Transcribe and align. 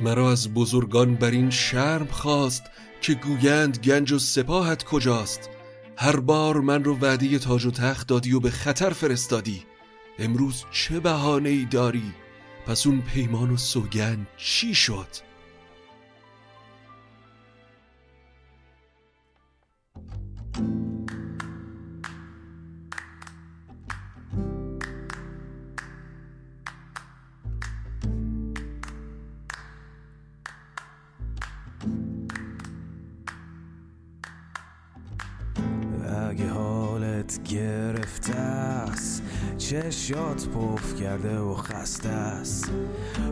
مرا 0.00 0.32
از 0.32 0.54
بزرگان 0.54 1.14
بر 1.14 1.30
این 1.30 1.50
شرم 1.50 2.06
خواست 2.06 2.62
که 3.00 3.14
گویند 3.14 3.78
گنج 3.78 4.12
و 4.12 4.18
سپاهت 4.18 4.84
کجاست. 4.84 5.50
هر 5.96 6.20
بار 6.20 6.60
من 6.60 6.84
رو 6.84 6.98
وعده 6.98 7.38
تاج 7.38 7.66
و 7.66 7.70
تخت 7.70 8.08
دادی 8.08 8.32
و 8.32 8.40
به 8.40 8.50
خطر 8.50 8.90
فرستادی. 8.90 9.62
امروز 10.18 10.64
چه 10.70 11.00
بهانه 11.00 11.48
ای 11.48 11.64
داری؟ 11.64 12.14
پس 12.66 12.86
اون 12.86 13.00
پیمان 13.00 13.50
و 13.50 13.56
سوگند 13.56 14.26
چی 14.36 14.74
شد؟ 14.74 15.28
گرفته 37.48 38.34
است. 38.34 39.22
چشات 39.58 40.48
پف 40.48 41.00
کرده 41.00 41.38
و 41.38 41.54
خسته 41.54 42.08
است. 42.08 42.70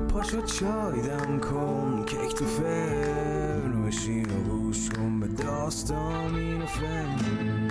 پاشو 0.08 0.42
چای 0.42 1.02
دم 1.02 1.38
کن 1.38 2.04
کیک 2.06 2.34
تو 2.34 2.44
فرن 2.44 3.82
بشین 3.86 4.26
و 4.30 4.42
گوش 4.48 4.90
کن 4.90 5.20
به 5.20 5.26
داستان 5.26 6.62
و 6.62 6.66
فن. 6.66 7.65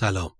سلام. 0.00 0.30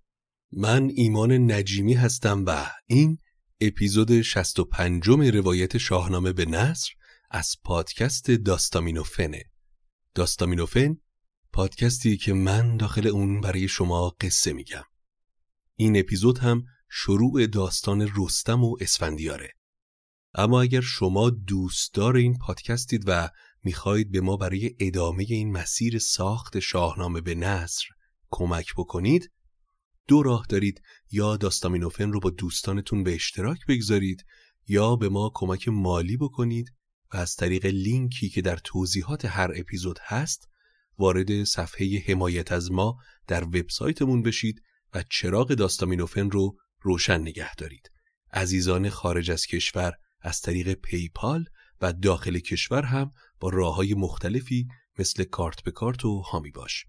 من 0.53 0.91
ایمان 0.95 1.53
نجیمی 1.53 1.95
هستم 1.95 2.45
و 2.47 2.71
این 2.87 3.19
اپیزود 3.61 4.23
65 4.23 5.09
روایت 5.09 5.79
شاهنامه 5.79 6.33
به 6.33 6.47
نصر 6.47 6.91
از 7.31 7.57
پادکست 7.65 8.31
داستامینوفنه. 8.31 9.45
داستامینوفن 10.15 10.97
پادکستی 11.53 12.17
که 12.17 12.33
من 12.33 12.77
داخل 12.77 13.07
اون 13.07 13.41
برای 13.41 13.69
شما 13.69 14.17
قصه 14.21 14.53
میگم. 14.53 14.85
این 15.77 15.99
اپیزود 15.99 16.39
هم 16.39 16.65
شروع 16.91 17.47
داستان 17.47 18.13
رستم 18.17 18.65
و 18.65 18.77
اسفندیاره. 18.81 19.53
اما 20.35 20.63
اگر 20.63 20.81
شما 20.81 21.31
دوستدار 21.31 22.17
این 22.17 22.39
پادکستید 22.39 23.05
و 23.07 23.29
می‌خواهید 23.65 24.11
به 24.11 24.21
ما 24.21 24.37
برای 24.37 24.77
ادامه 24.79 25.25
این 25.29 25.53
مسیر 25.53 25.99
ساخت 25.99 26.59
شاهنامه 26.59 27.21
به 27.21 27.35
نصر 27.35 27.85
کمک 28.31 28.75
بکنید 28.77 29.31
دو 30.09 30.23
راه 30.23 30.47
دارید 30.49 30.83
یا 31.11 31.37
داستامینوفن 31.37 32.13
رو 32.13 32.21
با 32.21 32.31
دوستانتون 32.31 33.05
به 33.05 33.15
اشتراک 33.15 33.59
بگذارید 33.69 34.25
یا 34.69 34.97
به 34.97 35.09
ما 35.09 35.31
کمک 35.35 35.69
مالی 35.69 36.17
بکنید 36.17 36.73
و 37.15 37.17
از 37.17 37.35
طریق 37.37 37.67
لینکی 37.67 38.29
که 38.29 38.43
در 38.43 38.57
توضیحات 38.57 39.25
هر 39.25 39.53
اپیزود 39.57 39.99
هست 40.03 40.49
وارد 40.99 41.45
صفحه 41.45 42.05
حمایت 42.07 42.53
از 42.53 42.73
ما 42.73 42.97
در 43.27 43.45
وبسایتمون 43.45 44.23
بشید 44.23 44.63
و 44.95 45.05
چراغ 45.11 45.55
داستامینوفن 45.55 46.31
رو 46.31 46.57
روشن 46.81 47.21
نگه 47.21 47.55
دارید. 47.55 47.91
عزیزان 48.33 48.89
خارج 48.89 49.31
از 49.31 49.47
کشور 49.47 49.93
از 50.21 50.41
طریق 50.41 50.73
پیپال 50.73 51.45
و 51.81 51.93
داخل 51.93 52.39
کشور 52.39 52.83
هم 52.83 53.13
با 53.41 53.49
راه 53.49 53.75
های 53.75 53.95
مختلفی 53.95 54.69
مثل 54.99 55.25
کارت 55.25 55.63
به 55.63 55.71
کارت 55.71 56.05
و 56.05 56.21
هامی 56.21 56.51
باش. 56.51 56.87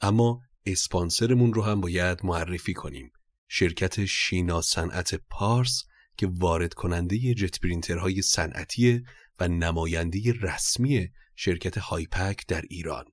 اما 0.00 0.40
اسپانسرمون 0.68 1.54
رو 1.54 1.62
هم 1.62 1.80
باید 1.80 2.18
معرفی 2.24 2.74
کنیم. 2.74 3.12
شرکت 3.48 4.04
شینا 4.04 4.60
صنعت 4.60 5.14
پارس 5.14 5.84
که 6.16 6.26
وارد 6.26 6.74
کننده 6.74 7.34
جت 7.34 7.60
پرینترهای 7.60 8.22
صنعتی 8.22 9.02
و 9.40 9.48
نماینده 9.48 10.32
رسمی 10.40 11.08
شرکت 11.36 11.78
هایپک 11.78 12.46
در 12.46 12.62
ایران. 12.70 13.04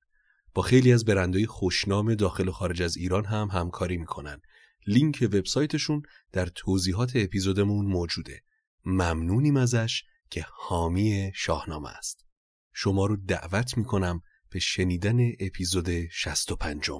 با 0.54 0.62
خیلی 0.62 0.92
از 0.92 1.04
برندهای 1.04 1.46
خوشنام 1.46 2.14
داخل 2.14 2.48
و 2.48 2.52
خارج 2.52 2.82
از 2.82 2.96
ایران 2.96 3.24
هم 3.24 3.48
همکاری 3.52 3.96
می‌کنن. 3.96 4.40
لینک 4.86 5.28
وبسایتشون 5.32 6.02
در 6.32 6.46
توضیحات 6.46 7.12
اپیزودمون 7.14 7.86
موجوده. 7.86 8.42
ممنونیم 8.84 9.56
ازش 9.56 10.02
که 10.30 10.46
حامی 10.48 11.32
شاهنامه 11.34 11.88
است. 11.88 12.24
شما 12.72 13.06
رو 13.06 13.16
دعوت 13.16 13.78
می‌کنم 13.78 14.20
به 14.50 14.58
شنیدن 14.58 15.18
اپیزود 15.40 16.08
65 16.08 16.90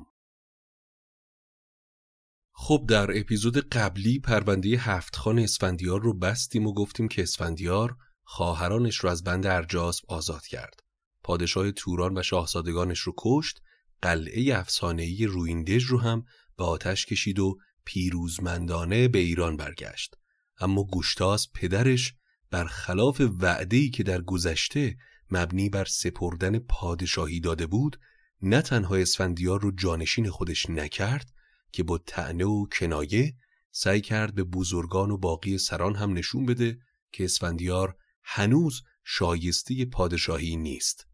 خب 2.59 2.85
در 2.89 3.19
اپیزود 3.19 3.69
قبلی 3.69 4.19
پرونده 4.19 4.69
هفت 4.69 5.17
خان 5.17 5.39
اسفندیار 5.39 6.01
رو 6.01 6.19
بستیم 6.19 6.67
و 6.67 6.75
گفتیم 6.75 7.09
که 7.09 7.23
اسفندیار 7.23 7.97
خواهرانش 8.25 8.97
رو 8.97 9.11
از 9.11 9.25
بند 9.25 9.47
ارجاسب 9.47 10.05
آزاد 10.09 10.47
کرد. 10.47 10.81
پادشاه 11.23 11.73
توران 11.73 12.19
و 12.19 12.23
شاهزادگانش 12.23 12.99
رو 12.99 13.15
کشت، 13.19 13.61
قلعه 14.03 14.59
افسانه‌ای 14.59 15.27
رویندژ 15.27 15.85
رو 15.85 16.01
هم 16.01 16.25
به 16.59 16.65
آتش 16.65 17.07
کشید 17.07 17.39
و 17.39 17.59
پیروزمندانه 17.85 19.09
به 19.09 19.19
ایران 19.19 19.57
برگشت. 19.57 20.15
اما 20.59 20.85
گوشتاس 20.85 21.49
پدرش 21.55 22.15
برخلاف 22.51 23.21
وعده‌ای 23.21 23.91
که 23.91 24.03
در 24.03 24.23
گذشته 24.23 24.97
مبنی 25.31 25.69
بر 25.69 25.85
سپردن 25.85 26.59
پادشاهی 26.59 27.41
داده 27.41 27.67
بود، 27.67 28.01
نه 28.43 28.63
تنها 28.63 28.97
اسفندیار 28.97 29.61
رو 29.61 29.71
جانشین 29.71 30.31
خودش 30.31 30.71
نکرد، 30.71 31.33
که 31.73 31.83
با 31.83 31.99
تعنه 31.99 32.45
و 32.45 32.67
کنایه 32.67 33.35
سعی 33.71 34.01
کرد 34.01 34.35
به 34.35 34.45
بزرگان 34.45 35.11
و 35.11 35.17
باقی 35.17 35.59
سران 35.59 35.97
هم 35.97 36.13
نشون 36.13 36.47
بده 36.47 36.79
که 37.13 37.25
اسفندیار 37.25 37.97
هنوز 38.23 38.83
شایسته 39.05 39.85
پادشاهی 39.85 40.57
نیست. 40.57 41.07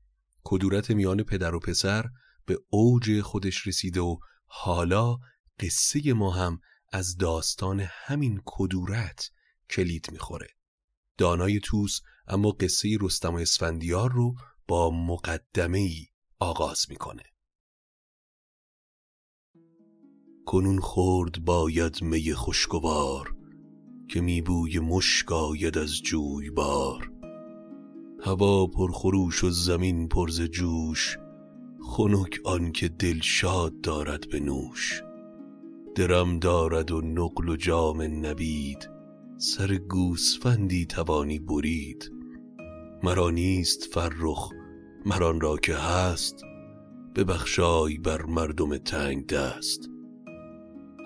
کدورت 0.45 0.91
میان 0.91 1.23
پدر 1.23 1.55
و 1.55 1.61
پسر 1.61 2.05
به 2.47 2.59
اوج 2.69 3.21
خودش 3.21 3.67
رسیده 3.67 4.01
و 4.01 4.17
حالا 4.47 5.19
قصه 5.61 6.13
ما 6.13 6.31
هم 6.31 6.61
از 6.93 7.17
داستان 7.17 7.87
همین 7.91 8.43
کدورت 8.45 9.31
کلید 9.71 10.11
می‌خوره 10.13 10.49
دانای 11.19 11.61
توس 11.61 12.01
اما 12.27 12.51
قصه 12.51 12.99
رستم 13.01 13.35
و 13.35 13.39
اسفندیار 13.39 14.13
رو 14.13 14.35
با 14.69 14.91
مقدمه 14.91 15.79
ای 15.79 16.07
آغاز 16.39 16.87
می‌کنه 16.89 17.32
کنون 20.47 20.79
خورد 20.81 21.45
باید 21.45 22.03
می 22.03 22.33
خوشگوار 22.33 23.35
که 24.09 24.21
میبوی 24.21 24.79
مشک 24.79 25.33
آید 25.33 25.79
از 25.79 26.03
جوی 26.03 26.51
بار. 26.51 27.11
هوا 28.25 28.67
پرخروش 28.67 29.45
و 29.45 29.51
زمین 29.51 30.09
پرز 30.09 30.41
جوش 30.41 31.19
خنک 31.83 32.41
آن 32.45 32.73
که 32.73 32.89
دل 32.89 33.21
شاد 33.21 33.81
دارد 33.81 34.29
به 34.29 34.41
نوش. 34.41 35.03
درم 35.95 36.39
دارد 36.39 36.91
و 36.91 37.01
نقل 37.01 37.49
و 37.49 37.57
جام 37.57 38.03
نبید 38.03 38.91
سر 39.37 39.75
گوسفندی 39.75 40.87
توانی 40.87 41.39
برید. 41.39 42.13
مرا 43.03 43.31
نیست 43.31 43.95
فرخ 43.95 44.51
مران 45.07 45.41
را 45.41 45.57
که 45.57 45.75
هست 45.75 46.45
ببخشای 47.17 47.99
بر 47.99 48.23
مردم 48.23 48.77
تنگ 48.77 49.27
دست. 49.27 49.92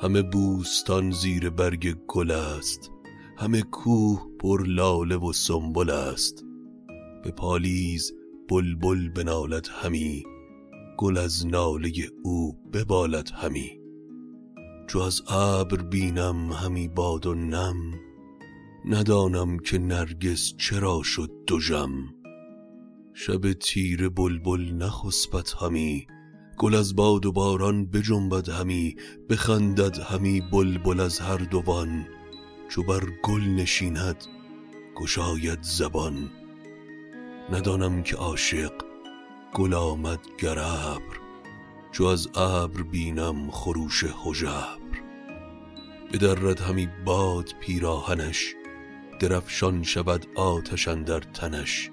همه 0.03 0.23
بوستان 0.23 1.11
زیر 1.11 1.51
برگ 1.51 1.97
گل 2.07 2.31
است. 2.31 2.91
همه 3.37 3.63
کوه 3.63 4.27
پر 4.41 4.67
لاله 4.67 5.17
و 5.17 5.33
سنبل 5.33 5.91
است. 5.91 6.45
به 7.25 7.31
پالیز 7.31 8.13
بلبل 8.49 9.09
بنالد 9.09 9.69
همی. 9.71 10.25
گل 10.99 11.19
از 11.19 11.47
ناله 11.47 11.93
او 12.23 12.53
ببالد 12.73 13.31
همی. 13.31 13.81
چو 14.87 14.99
از 14.99 15.23
ابر 15.29 15.83
بینم 15.83 16.53
همی 16.53 16.89
باد 16.89 17.27
و 17.27 17.35
نم 17.35 17.77
ندانم 18.85 19.59
که 19.59 19.79
نرگس 19.79 20.55
چرا 20.57 21.03
شد 21.03 21.31
دوژم 21.47 21.91
شب 23.15 23.53
تیر 23.53 24.09
بلبل 24.09 24.73
نخسبد 24.73 25.49
همی. 25.61 26.07
گل 26.59 26.75
از 26.75 26.97
باد 26.97 27.27
و 27.27 27.33
باران 27.33 27.87
بجنبد 27.87 28.49
همی 28.49 28.97
بخندد 29.31 29.99
همی 29.99 30.41
بلبل 30.41 31.01
از 31.01 31.19
هر 31.19 31.37
دوان. 31.37 32.07
چو 32.69 32.83
بر 32.83 33.05
گل 33.23 33.43
نشیند 33.43 34.25
گشاید 34.97 35.63
زبان. 35.63 36.31
ندانم 37.53 38.03
که 38.03 38.17
عاشق 38.17 38.73
گل 39.55 39.75
آمد 39.75 40.21
گر 40.39 40.59
ابر 40.59 41.21
چو 41.93 42.05
از 42.05 42.29
ابر 42.35 42.83
بینم 42.83 43.51
خروش 43.51 44.05
هژبر. 44.05 44.79
بدرد 46.13 46.61
همی 46.61 46.89
باد 47.05 47.51
پیراهنش 47.61 48.55
درفشان 49.21 49.83
شود 49.83 50.27
آتش 50.37 50.89
در 50.89 51.21
تنش. 51.21 51.91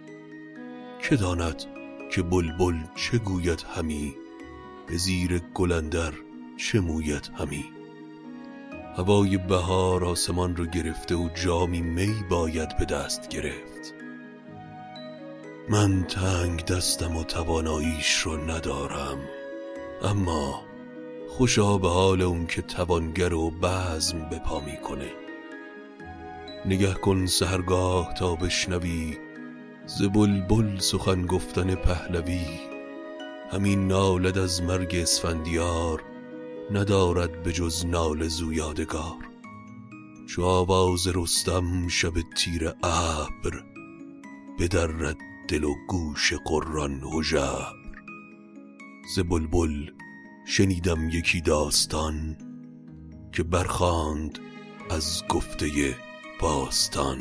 که 1.10 1.16
داند 1.16 1.64
که 2.12 2.22
بلبل 2.22 2.76
چه 2.96 3.18
گوید 3.18 3.66
همی؟ 3.76 4.23
به 4.88 4.98
زیر 4.98 5.40
گلندر 5.40 6.14
چه 6.58 6.80
موید 6.80 7.32
همی؟ 7.40 7.66
هوای 8.98 9.38
بهار 9.38 10.06
آسمان 10.06 10.56
رو 10.56 10.66
گرفته 10.66 11.16
و 11.16 11.30
جامی 11.30 11.82
می 11.82 12.14
باید 12.30 12.78
به 12.78 12.86
دست 12.86 13.30
گرفت. 13.30 13.94
من 15.70 16.04
تنگ 16.04 16.66
دستم 16.66 17.18
و 17.18 17.24
تواناییش 17.24 18.20
رو 18.20 18.38
ندارم 18.52 19.18
اما 20.04 20.64
خوشا 21.30 21.78
به 21.78 21.90
حال 21.90 22.22
اون 22.22 22.48
که 22.48 22.62
توانگر 22.62 23.34
و 23.34 23.52
بزم 23.52 24.30
به 24.30 24.40
پا 24.40 24.60
می‌کنه 24.60 25.12
نگه 26.66 26.94
کن 26.94 27.26
سهرگاه 27.26 28.14
تا 28.14 28.36
بشنوی 28.36 29.18
ز 29.86 30.04
بلبل 30.04 30.80
سخن 30.80 31.26
گفتن 31.26 31.76
پهلوی 31.76 32.73
همین 33.54 33.88
نالد 33.88 34.38
از 34.38 34.64
مرگ 34.64 34.96
اسفندیار 34.96 36.04
ندارد 36.72 37.44
به 37.44 37.52
جز 37.54 37.86
نال 37.86 38.28
زویادگار. 38.28 39.18
چو 40.28 40.44
آواز 40.44 41.08
رستم 41.08 41.88
شب 41.88 42.14
تیر 42.36 42.68
ابر 42.68 43.64
بدرد 44.60 45.18
دل 45.48 45.64
و 45.64 45.74
گوش 45.88 46.34
قران 46.46 47.04
هژبر 47.04 47.74
ز 49.16 49.20
بلبل 49.20 49.90
شنیدم 50.46 51.10
یکی 51.10 51.42
داستان 51.42 52.38
که 53.32 53.44
برخاند 53.44 54.40
از 54.90 55.24
گفته 55.30 55.96
باستان. 56.40 57.18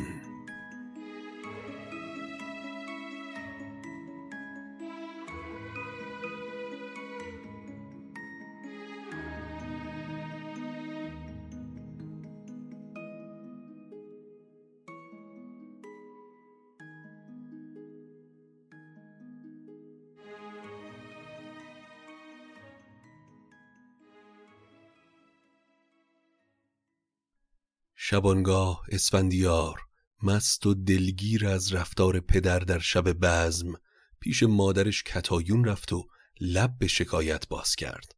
شبانگاه 28.13 28.83
اسفندیار 28.89 29.79
مست 30.23 30.65
و 30.65 30.73
دلگیر 30.73 31.47
از 31.47 31.73
رفتار 31.73 32.19
پدر 32.19 32.59
در 32.59 32.79
شب 32.79 33.13
بزم 33.13 33.73
پیش 34.19 34.43
مادرش 34.43 35.03
کتایون 35.03 35.65
رفت 35.65 35.93
و 35.93 36.07
لب 36.39 36.77
به 36.79 36.87
شکایت 36.87 37.47
باز 37.47 37.75
کرد. 37.75 38.15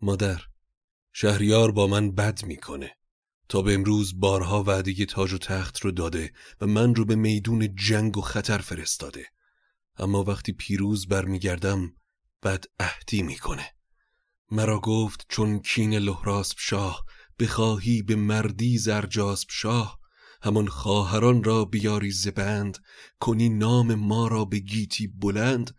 مادر 0.00 0.40
شهریار 1.12 1.72
با 1.72 1.86
من 1.86 2.14
بد 2.14 2.44
می‌کنه. 2.44 2.96
تا 3.48 3.62
به 3.62 3.74
امروز 3.74 4.20
بارها 4.20 4.62
وعده 4.62 5.06
تاج 5.06 5.32
و 5.32 5.38
تخت 5.38 5.80
رو 5.80 5.90
داده 5.90 6.32
و 6.60 6.66
من 6.66 6.94
رو 6.94 7.04
به 7.04 7.14
میدون 7.14 7.76
جنگ 7.76 8.18
و 8.18 8.20
خطر 8.20 8.58
فرستاده. 8.58 9.26
اما 9.96 10.24
وقتی 10.24 10.52
پیروز 10.52 11.08
برمیگردم 11.08 11.96
بد 12.42 12.64
عهدی 12.80 13.22
می‌کنه. 13.22 13.74
مرا 14.50 14.80
گفت 14.80 15.26
چون 15.28 15.58
کین 15.58 15.94
لحراسب 15.94 16.56
شاه 16.58 17.04
بخواهی 17.38 18.02
به 18.02 18.16
مردی 18.16 18.78
زرجاسب 18.78 19.48
شاه 19.50 19.98
همان 20.42 20.68
خواهران 20.68 21.44
را 21.44 21.64
بیاری 21.64 22.10
زبند 22.10 22.78
کنی 23.20 23.48
نام 23.48 23.94
ما 23.94 24.28
را 24.28 24.44
به 24.44 24.58
گیتی 24.58 25.06
بلند. 25.06 25.76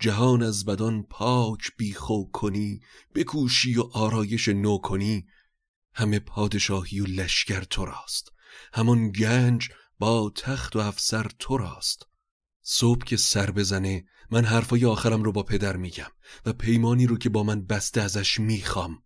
جهان 0.00 0.42
از 0.42 0.64
بدان 0.64 1.02
پاک 1.02 1.70
بیخو 1.76 2.30
کنی 2.32 2.80
بکوشی 3.14 3.78
و 3.78 3.82
آرایش 3.82 4.48
نو 4.48 4.78
کنی. 4.78 5.26
همه 5.94 6.18
پادشاهی 6.18 7.00
و 7.00 7.06
لشکر 7.06 7.60
تو 7.60 7.84
راست 7.84 8.32
همان 8.72 9.10
گنج 9.10 9.68
با 9.98 10.32
تخت 10.36 10.76
و 10.76 10.78
افسر 10.78 11.30
تو 11.38 11.56
راست 11.56 12.06
صبح 12.62 13.04
که 13.04 13.16
سر 13.16 13.50
بزنه 13.50 14.04
من 14.30 14.44
حرفای 14.44 14.84
آخرم 14.84 15.22
رو 15.22 15.32
با 15.32 15.42
پدر 15.42 15.76
میگم 15.76 16.10
و 16.46 16.52
پیمانی 16.52 17.06
رو 17.06 17.18
که 17.18 17.28
با 17.28 17.42
من 17.42 17.66
بسته 17.66 18.00
ازش 18.00 18.40
می‌خوام. 18.40 19.02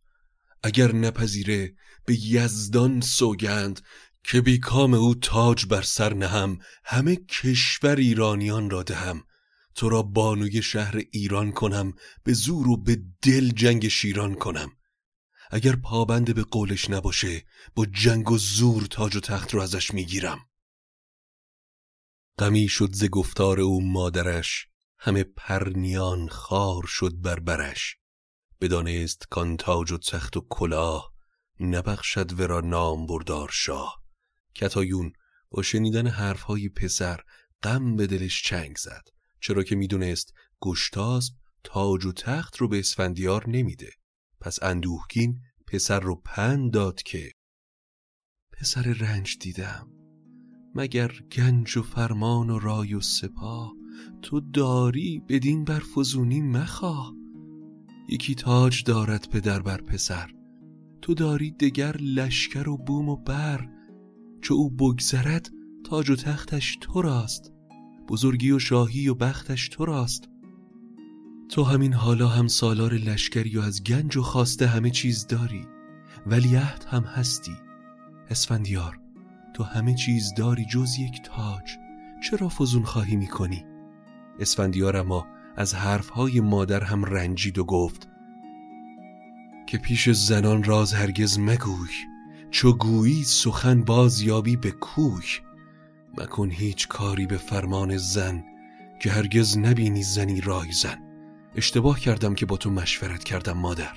اگر 0.67 0.93
نپذیره 0.93 1.75
به 2.05 2.27
یزدان 2.27 3.01
سوگند 3.01 3.81
که 4.25 4.41
بی 4.41 4.59
کام 4.59 4.95
او 4.95 5.15
تاج 5.15 5.67
بر 5.67 5.83
سر 5.83 6.15
نهم 6.15 6.59
همه 6.85 7.17
کشور 7.17 7.97
ایرانیان 7.97 8.71
را 8.71 8.83
دهم. 8.83 9.25
تو 9.75 9.89
را 9.89 10.03
بانوی 10.03 10.63
شهر 10.63 11.03
ایران 11.11 11.53
کنم 11.53 11.93
به 12.23 12.33
زور 12.33 12.69
و 12.69 12.77
به 12.77 13.03
دل 13.23 13.51
جنگ 13.51 13.89
شیران 13.89 14.35
کنم. 14.35 14.73
اگر 15.51 15.77
پابند 15.77 16.35
به 16.35 16.43
قولش 16.43 16.91
نباشه 16.91 17.45
با 17.75 17.87
جنگ 17.87 18.31
و 18.31 18.39
زور 18.39 18.87
تاج 18.87 19.17
و 19.17 19.21
تخت 19.21 19.55
رو 19.55 19.61
ازش 19.61 19.95
می‌گیرم. 19.95 20.39
غمی 22.39 22.69
شد 22.69 22.93
ز 22.93 23.05
گفتار 23.05 23.61
او 23.61 23.93
مادرش 23.93 24.69
همه 24.99 25.25
پرنیان 25.25 26.29
خار 26.29 26.83
شد 26.87 27.21
بر 27.21 27.41
برش. 27.41 27.97
بدانست 28.61 29.27
کان 29.31 29.57
تاج 29.57 29.93
و 29.93 29.99
تخت 29.99 30.37
و 30.37 30.47
کلاه 30.51 31.15
نبخشد 31.61 32.41
ورا 32.41 32.61
نام 32.61 33.07
بردار 33.07 33.49
شاه. 33.53 34.03
کتایون 34.55 35.13
با 35.51 35.63
شنیدن 35.63 36.07
حرفهای 36.07 36.69
پسر 36.69 37.21
غم 37.63 37.97
به 37.97 38.07
دلش 38.07 38.43
چنگ 38.43 38.77
زد 38.77 39.09
چرا 39.41 39.63
که 39.63 39.77
می‌دونست 39.77 40.35
گشتاسب 40.61 41.35
تاج 41.65 42.05
و 42.05 42.13
تخت 42.13 42.57
رو 42.57 42.69
به 42.69 42.79
اسفندیار 42.79 43.49
نمیده. 43.49 43.91
پس 44.41 44.63
اندوهگین 44.63 45.41
پسر 45.67 46.01
رو 46.01 46.23
پند 46.25 46.73
داد 46.73 47.03
که 47.03 47.33
پسر 48.53 48.83
رنج 48.83 49.39
دیدم 49.41 49.89
مگر 50.75 51.13
گنج 51.33 51.77
و 51.77 51.83
فرمان 51.83 52.51
و 52.51 52.59
رای 52.59 52.95
و 52.95 53.01
سپاه 53.01 53.73
تو 54.23 54.41
داری 54.41 55.23
بدین 55.29 55.65
برفزونی 55.65 56.41
مخواه؟ 56.41 57.24
یکی 58.09 58.35
تاج 58.35 58.85
دارد 58.85 59.29
پدر 59.31 59.63
بر 59.63 59.81
پسر. 59.81 60.31
تو 61.03 61.15
داری 61.15 61.51
دگر 61.51 61.97
لشکر 61.97 62.69
و 62.69 62.77
بوم 62.77 63.09
و 63.09 63.17
بر. 63.17 63.69
چو 64.41 64.55
او 64.55 64.71
بگذرد 64.71 65.51
تاج 65.85 66.11
و 66.11 66.17
تختش 66.17 66.79
تو 66.81 67.03
راست. 67.03 67.53
بزرگی 68.09 68.51
و 68.51 68.59
شاهی 68.59 69.09
و 69.09 69.15
بختش 69.15 69.69
تو 69.69 69.85
راست. 69.85 70.29
تو 71.49 71.65
همین 71.65 71.93
حالا 71.93 72.29
هم 72.29 72.47
سالار 72.47 72.95
لشکری 72.95 73.57
و 73.57 73.61
از 73.61 73.83
گنج 73.85 74.17
و 74.17 74.23
خواسته 74.23 74.67
همه 74.67 74.91
چیز 74.91 75.27
داری. 75.27 75.67
ولیعهد 76.27 76.85
هم 76.89 77.03
هستی. 77.03 77.57
اسفندیار 78.31 78.99
تو 79.55 79.63
همه 79.63 79.95
چیز 79.95 80.35
داری 80.37 80.65
جز 80.65 80.99
یک 80.99 81.23
تاج. 81.23 81.77
چرا 82.31 82.49
فزون 82.49 82.83
خواهی 82.83 83.17
می‌کنی؟ 83.17 83.65
اسفندیار 84.39 84.97
اما 84.97 85.27
از 85.57 85.75
حرفهای 85.75 86.41
مادر 86.41 86.85
هم 86.85 87.05
رنجید 87.05 87.59
و 87.59 87.65
گفت 87.65 88.09
که 89.67 89.79
پیش 89.79 90.11
زنان 90.11 90.65
راز 90.65 90.93
هرگز 90.93 91.39
مگوی 91.39 91.91
چو 92.55 92.73
گویی 92.73 93.25
سخن 93.25 93.83
باز 93.83 94.21
یابی 94.21 94.57
به 94.57 94.71
کوی. 94.71 95.25
مکن 96.19 96.51
هیچ 96.51 96.89
کاری 96.89 97.27
به 97.27 97.37
فرمان 97.37 97.97
زن 97.97 98.45
که 99.01 99.11
هرگز 99.11 99.59
نبینی 99.59 100.03
زنی 100.03 100.41
رای 100.41 100.73
زن. 100.73 100.99
اشتباه 101.55 102.01
کردم 102.01 102.35
که 102.35 102.47
با 102.47 102.57
تو 102.57 102.71
مشورت 102.71 103.25
کردم 103.25 103.53
مادر. 103.53 103.93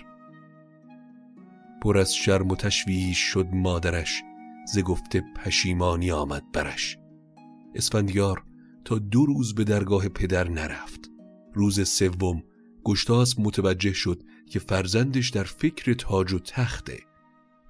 پر 1.81 1.97
از 1.97 2.15
شرم 2.15 2.47
و 2.49 2.55
تشویش 2.55 3.17
شد 3.17 3.47
مادرش 3.53 4.23
ز 4.73 4.79
گفته 4.79 5.23
پشیمانی 5.35 6.11
آمد 6.11 6.43
برش. 6.53 6.97
اسفندیار 7.75 8.43
تا 8.85 8.99
دو 8.99 9.25
روز 9.25 9.55
به 9.55 9.63
درگاه 9.63 10.09
پدر 10.09 10.49
نرفت. 10.49 11.09
روز 11.57 11.89
سوم 11.89 12.43
گشتاس 12.83 13.39
متوجه 13.39 13.93
شد 13.93 14.23
که 14.51 14.59
فرزندش 14.59 15.29
در 15.29 15.43
فکر 15.43 15.93
تاج 15.93 16.33
و 16.33 16.39
تخته. 16.39 17.03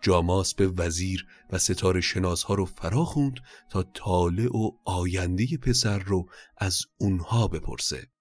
جاماس 0.01 0.53
به 0.53 0.67
وزیر 0.67 1.27
و 1.50 1.58
ستاره 1.58 2.01
شناس 2.01 2.44
ها 2.44 2.53
رو 2.53 2.65
فرا 2.65 3.06
خوند 3.06 3.39
تا 3.72 3.84
طالع 3.84 4.58
و 4.58 4.72
آینده 4.86 5.58
پسر 5.58 6.00
رو 6.00 6.29
از 6.58 6.86
اونها 6.98 7.48
بپرسه. 7.48 8.12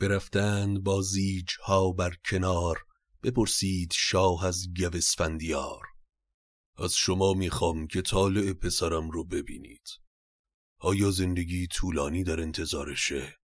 برفتند 0.00 0.82
با 0.82 1.02
زیج 1.02 1.50
ها 1.62 1.92
بر 1.92 2.14
کنار 2.30 2.78
بپرسید 3.22 3.92
شاه 3.94 4.46
از 4.46 4.66
گوسفندیار. 4.76 5.82
از 6.76 6.94
شما 6.94 7.32
می‌خوام 7.32 7.86
که 7.86 8.02
طالع 8.02 8.52
پسرم 8.52 9.10
رو 9.10 9.24
ببینید. 9.24 9.88
آیا 10.80 11.10
زندگی 11.10 11.66
طولانی 11.66 12.24
در 12.24 12.40
انتظارشه؟ 12.40 13.37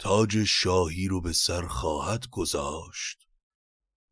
تاج 0.00 0.44
شاهی 0.44 1.08
رو 1.08 1.20
به 1.20 1.32
سر 1.32 1.66
خواهد 1.66 2.26
گذاشت 2.30 3.28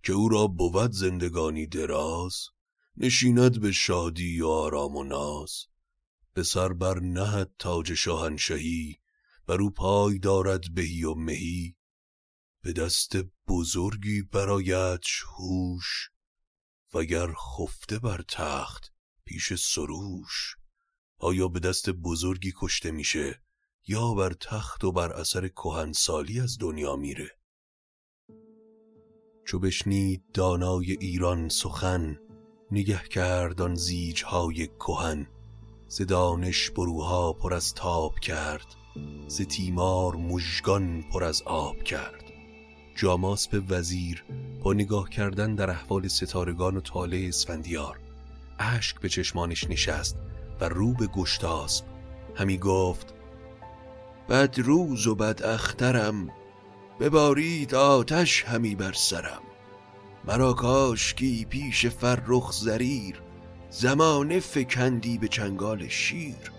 که 0.02 0.12
او 0.12 0.28
را 0.28 0.46
بود 0.46 0.92
زندگانی 0.92 1.66
دراز 1.66 2.48
نشیند 2.96 3.60
به 3.60 3.72
شادی 3.72 4.40
و 4.40 4.46
آرام 4.46 4.96
و 4.96 5.04
ناز. 5.04 5.64
به 6.34 6.42
سر 6.42 6.72
بر 6.72 7.00
نهد 7.00 7.54
تاج 7.58 7.94
شاهنشهی 7.94 9.00
بر 9.46 9.60
او 9.60 9.70
پای 9.70 10.18
دارد 10.18 10.74
بهی 10.74 11.04
و 11.04 11.14
مهی. 11.14 11.76
به 12.62 12.72
دست 12.72 13.16
بزرگی 13.48 14.22
برایتش 14.22 15.22
هوش 15.38 16.10
وگر 16.94 17.32
خفته 17.34 17.98
بر 17.98 18.24
تخت 18.28 18.92
پیش 19.24 19.54
سروش. 19.54 20.56
آیا 21.18 21.48
به 21.48 21.60
دست 21.60 21.90
بزرگی 21.90 22.52
کشته 22.60 22.90
میشه؟ 22.90 23.42
یا 23.88 24.14
بر 24.14 24.32
تخت 24.32 24.84
و 24.84 24.92
بر 24.92 25.12
اثر 25.12 25.48
کهنسالی 25.48 26.40
از 26.40 26.58
دنیا 26.60 26.96
میره. 26.96 27.30
چو 29.44 29.58
بشنید 29.58 30.22
دانای 30.34 30.92
ایران 30.92 31.48
سخن 31.48 32.18
نگه 32.70 33.02
کردان 33.02 33.74
زیجهای 33.74 34.66
کهن. 34.66 35.26
ز 35.86 36.02
دانش 36.02 36.70
بروها 36.70 37.32
پر 37.32 37.54
از 37.54 37.74
تاب 37.74 38.18
کرد 38.18 38.66
ز 39.28 39.42
تیمار 39.42 40.16
مژگان 40.16 41.04
پر 41.12 41.24
از 41.24 41.42
آب 41.42 41.82
کرد. 41.82 42.24
جاماس 42.96 43.48
به 43.48 43.60
وزیر 43.60 44.24
با 44.62 44.72
نگاه 44.72 45.10
کردن 45.10 45.54
در 45.54 45.70
احوال 45.70 46.08
ستارگان 46.08 46.76
و 46.76 46.80
طالع 46.80 47.24
اسفندیار 47.28 48.00
اشک 48.58 49.00
به 49.00 49.08
چشمانش 49.08 49.64
نشست 49.64 50.16
و 50.60 50.68
رو 50.68 50.94
به 50.94 51.06
گشتاسب 51.06 51.84
همی 52.34 52.58
گفت 52.58 53.17
بد 54.28 54.58
روز 54.58 55.06
و 55.06 55.14
بد 55.14 55.42
اخترم. 55.42 56.28
ببارید 57.00 57.74
آتش 57.74 58.44
همی 58.44 58.74
بر 58.74 58.92
سرم. 58.92 59.42
مرا 60.24 60.52
کاشکی 60.52 61.44
پیش 61.44 61.86
فرخ 61.86 62.52
زریر 62.52 63.22
زمانه 63.70 64.40
فکندی 64.40 65.18
به 65.18 65.28
چنگال 65.28 65.88
شیر. 65.88 66.52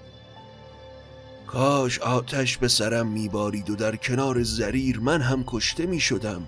کاش 1.48 2.00
آتش 2.00 2.58
به 2.58 2.68
سرم 2.68 3.08
میبارید 3.08 3.70
و 3.70 3.76
در 3.76 3.96
کنار 3.96 4.44
زریر 4.44 5.00
من 5.00 5.22
هم 5.22 5.44
کشته 5.48 5.86
می 5.86 6.00
شدم. 6.00 6.42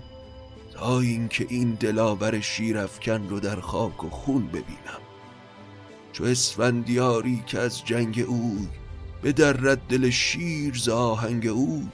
تا 0.74 1.00
اینکه 1.00 1.46
این 1.48 1.74
دلاور 1.74 2.40
شیرفکن 2.40 3.28
رو 3.28 3.40
در 3.40 3.60
خاک 3.60 4.04
و 4.04 4.10
خون 4.10 4.46
ببینم. 4.46 5.02
چو 6.12 6.24
اسفندیاری 6.24 7.42
که 7.46 7.58
از 7.58 7.84
جنگ 7.84 8.24
اوی 8.28 8.68
به 9.22 9.32
در 9.32 9.52
دل 9.88 10.10
شیر 10.10 10.74
ز 10.78 10.88
آهنگ 10.88 11.46
اوی 11.46 11.88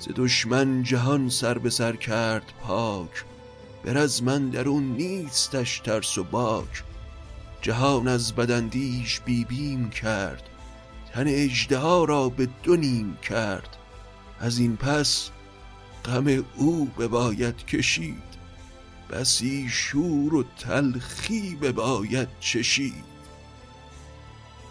ز 0.00 0.08
دشمن 0.16 0.82
جهان 0.82 1.28
سر 1.28 1.58
به 1.58 1.70
سر 1.70 1.96
کرد 1.96 2.52
پاک. 2.62 3.24
بر 3.84 3.98
از 3.98 4.22
من 4.22 4.48
درون 4.48 4.82
نیستش 4.82 5.78
ترس 5.78 6.18
و 6.18 6.24
باک. 6.24 6.84
جهان 7.62 8.08
از 8.08 8.34
بدندیش 8.34 9.20
بیبیم 9.20 9.90
کرد. 9.90 10.42
تن 11.12 11.24
اجده 11.26 11.80
را 11.80 12.28
به 12.28 12.48
دو 12.62 12.76
کرد. 13.22 13.76
از 14.40 14.58
این 14.58 14.76
پس 14.76 15.30
غم 16.04 16.44
او 16.56 16.84
بباید 16.84 17.66
کشید. 17.66 18.28
بسی 19.10 19.68
شور 19.68 20.34
و 20.34 20.44
تلخی 20.58 21.56
بباید 21.56 22.28
چشید. 22.40 23.04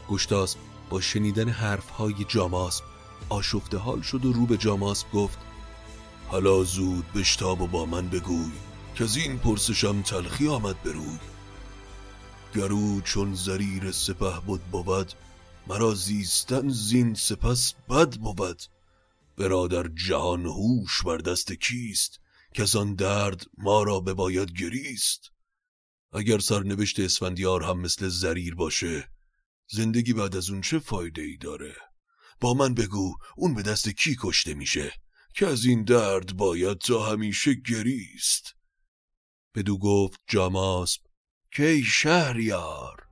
گشتاسب. 0.10 0.67
با 0.90 1.02
شنیدن 1.02 1.50
حرفهای 1.50 2.26
جاماسب 2.28 2.84
آشفته 3.30 3.78
حال 3.78 4.02
شد 4.02 4.26
و 4.26 4.34
رو 4.34 4.46
به 4.46 4.58
جاماسب 4.58 5.12
گفت 5.12 5.40
حالا 6.28 6.64
زود 6.64 7.14
بشتاب 7.14 7.62
و 7.62 7.68
با 7.68 7.86
من 7.86 8.10
بگوی 8.10 8.52
که 8.96 9.04
از 9.04 9.18
این 9.18 9.40
پرسشم 9.40 10.02
تلخی 10.02 10.48
آمد 10.48 10.84
بروی 10.84 11.20
گرو 12.56 13.02
چون 13.02 13.34
زریر 13.34 13.92
سپه 13.92 14.40
بود 14.46 14.62
بود 14.62 15.14
مرا 15.68 15.94
زیستن 15.94 16.70
زین 16.70 17.14
سپس 17.14 17.74
بد 17.90 18.16
بود. 18.16 18.62
برادر 19.38 19.88
جهان 19.88 20.46
هوش 20.46 21.04
بر 21.04 21.18
دست 21.18 21.54
کیست 21.54 22.20
که 22.54 22.66
آن 22.78 22.96
درد 22.96 23.44
ما 23.58 23.84
را 23.84 24.00
بباید 24.00 24.52
گریست؟ 24.52 25.32
اگر 26.14 26.40
سرنوشت 26.40 27.00
اسفندیار 27.00 27.64
هم 27.64 27.80
مثل 27.80 28.08
زریر 28.08 28.56
باشه 28.56 29.10
زندگی 29.70 30.14
بعد 30.14 30.36
از 30.36 30.50
اون 30.50 30.62
چه 30.62 30.80
فایده 30.80 31.22
ای 31.22 31.38
داره؟ 31.38 31.76
با 32.42 32.54
من 32.54 32.74
بگو 32.74 33.16
اون 33.38 33.56
به 33.56 33.62
دست 33.62 33.90
کی 33.90 34.16
کشته 34.20 34.54
میشه؟ 34.54 34.94
که 35.34 35.48
از 35.48 35.66
این 35.66 35.84
درد 35.84 36.38
باید 36.38 36.78
تا 36.78 37.06
همیشه 37.06 37.54
گریست. 37.54 38.56
بدو 39.56 39.78
گفت 39.78 40.20
جاماسب 40.28 41.02
که 41.52 41.82
شهریار 41.86 43.08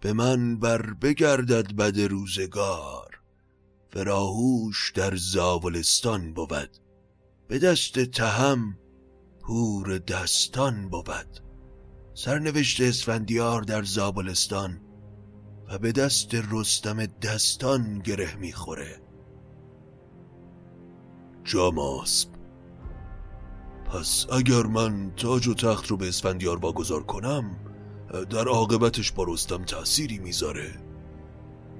به 0.00 0.12
من 0.12 0.58
بر 0.58 0.94
بگردد 0.94 1.72
بد 1.72 2.00
روزگار 2.00 3.20
فراهوش 3.90 4.92
در 4.94 5.16
زاولستان 5.16 6.34
بود 6.34 6.70
به 7.48 7.58
دست 7.58 8.04
تهم 8.04 8.78
پور 9.40 9.98
دستان 9.98 10.88
بود. 10.88 11.40
سرنوشت 12.14 12.80
اسفندیار 12.80 13.62
در 13.62 13.82
زابلستان 13.82 14.80
به 15.78 15.92
دست 15.92 16.34
رستم 16.50 17.06
دستان 17.06 17.98
گره 17.98 18.36
می‌خوره. 18.36 19.00
جاماسب 21.44 22.28
پس 23.92 24.26
اگر 24.32 24.62
من 24.62 25.12
تاج 25.16 25.48
و 25.48 25.54
تخت 25.54 25.86
رو 25.86 25.96
به 25.96 26.08
اسفندیار 26.08 26.58
واگذار 26.58 27.02
کنم 27.02 27.56
در 28.30 28.48
عاقبتش 28.48 29.12
با 29.12 29.24
رستم 29.28 29.64
تأثیری 29.64 30.18
می‌ذاره. 30.18 30.70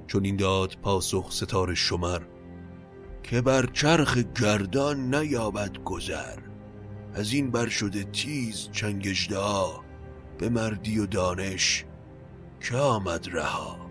چون 0.06 0.24
این 0.24 0.36
داد 0.36 0.76
پاسخ 0.82 1.32
ستاره 1.32 1.74
شمر 1.74 2.22
که 3.22 3.40
بر 3.40 3.66
چرخ 3.66 4.18
گردان 4.18 5.14
نیابد 5.14 5.78
گذر. 5.78 6.38
از 7.14 7.32
این 7.32 7.50
بر 7.50 7.68
شده 7.68 8.04
تیز 8.04 8.68
چنگشده 8.72 9.36
به 10.38 10.48
مردی 10.48 10.98
و 10.98 11.06
دانش 11.06 11.84
که 12.60 12.76
آمد 12.76 13.28
رها. 13.32 13.81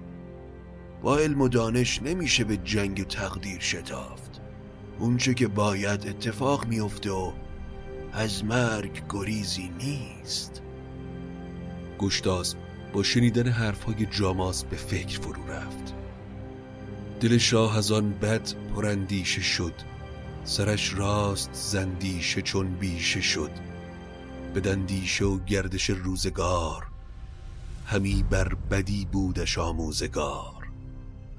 با 1.01 1.17
علم 1.17 1.41
و 1.41 1.47
دانش 1.47 2.01
نمیشه 2.01 2.43
به 2.43 2.57
جنگ 2.57 3.07
تقدیر 3.07 3.59
شتافت. 3.59 4.41
اونچه 4.99 5.33
که 5.33 5.47
باید 5.47 6.07
اتفاق 6.07 6.67
میفته 6.67 7.11
و 7.11 7.31
از 8.13 8.45
مرگ 8.45 9.01
گریزی 9.09 9.71
نیست. 9.79 10.61
گشتاسب 11.99 12.57
با 12.93 13.03
شنیدن 13.03 13.47
حرفهای 13.47 14.05
جاماس 14.05 14.63
به 14.63 14.75
فکر 14.75 15.19
فرو 15.19 15.47
رفت. 15.47 15.93
دل 17.19 17.37
شاه 17.37 17.77
از 17.77 17.91
آن 17.91 18.11
بد 18.11 18.49
پرندیشه 18.75 19.41
شد. 19.41 19.73
سرش 20.43 20.93
راست 20.93 21.49
زندیشه 21.53 22.41
چون 22.41 22.67
بیشه 22.73 23.21
شد. 23.21 23.51
بدندیشه 24.55 25.25
و 25.25 25.39
گردش 25.39 25.89
روزگار. 25.89 26.87
همی 27.85 28.25
بر 28.29 28.53
بدی 28.53 29.07
بودش 29.11 29.57
آموزگار. 29.57 30.60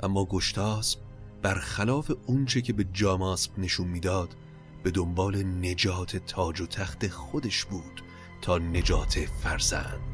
اما 0.03 0.25
گشتاسب 0.25 0.99
برخلاف 1.43 2.11
اونچه 2.27 2.61
که 2.61 2.73
به 2.73 2.85
جاماسب 2.93 3.59
نشون 3.59 3.89
می‌داد 3.89 4.37
به 4.83 4.91
دنبال 4.91 5.43
نجات 5.43 6.17
تاج 6.17 6.61
و 6.61 6.67
تخت 6.67 7.09
خودش 7.09 7.65
بود 7.65 8.03
تا 8.41 8.59
نجات 8.59 9.19
فرزند. 9.43 10.12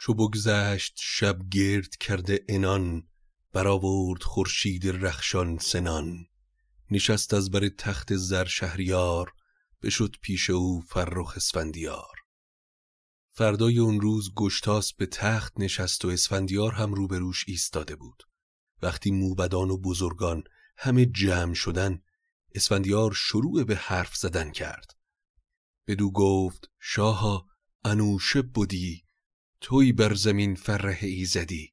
چو 0.00 0.14
بگذشت 0.14 0.94
شب 0.96 1.48
گرد 1.50 1.96
کرده 1.96 2.44
انان 2.48 3.08
برآورد 3.52 4.22
خورشید 4.22 4.88
رخشان 4.88 5.58
سنان. 5.58 6.26
نشست 6.90 7.34
از 7.34 7.50
بر 7.50 7.68
تخت 7.68 8.16
زر 8.16 8.44
شهریار 8.44 9.32
بشد 9.82 10.16
پیش 10.22 10.50
او 10.50 10.80
فرخ 10.80 11.32
اسفندیار. 11.36 12.16
فردای 13.32 13.78
اون 13.78 14.00
روز 14.00 14.34
گشتاس 14.34 14.92
به 14.92 15.06
تخت 15.06 15.52
نشست 15.60 16.04
و 16.04 16.08
اسفندیار 16.08 16.72
هم 16.72 16.94
روبروش 16.94 17.44
ایستاده 17.48 17.96
بود. 17.96 18.22
وقتی 18.82 19.10
موبدان 19.10 19.70
و 19.70 19.76
بزرگان 19.76 20.44
همه 20.76 21.06
جمع 21.06 21.54
شدن 21.54 22.02
اسفندیار 22.54 23.12
شروع 23.12 23.64
به 23.64 23.76
حرف 23.76 24.16
زدن 24.16 24.50
کرد. 24.50 24.96
بدو 25.86 26.10
گفت 26.10 26.70
شاها 26.78 27.46
انوشه 27.84 28.42
بودی 28.42 29.09
توی 29.60 29.92
بر 29.92 30.14
زمین 30.14 30.54
فرح 30.54 30.98
ایزدی. 31.02 31.72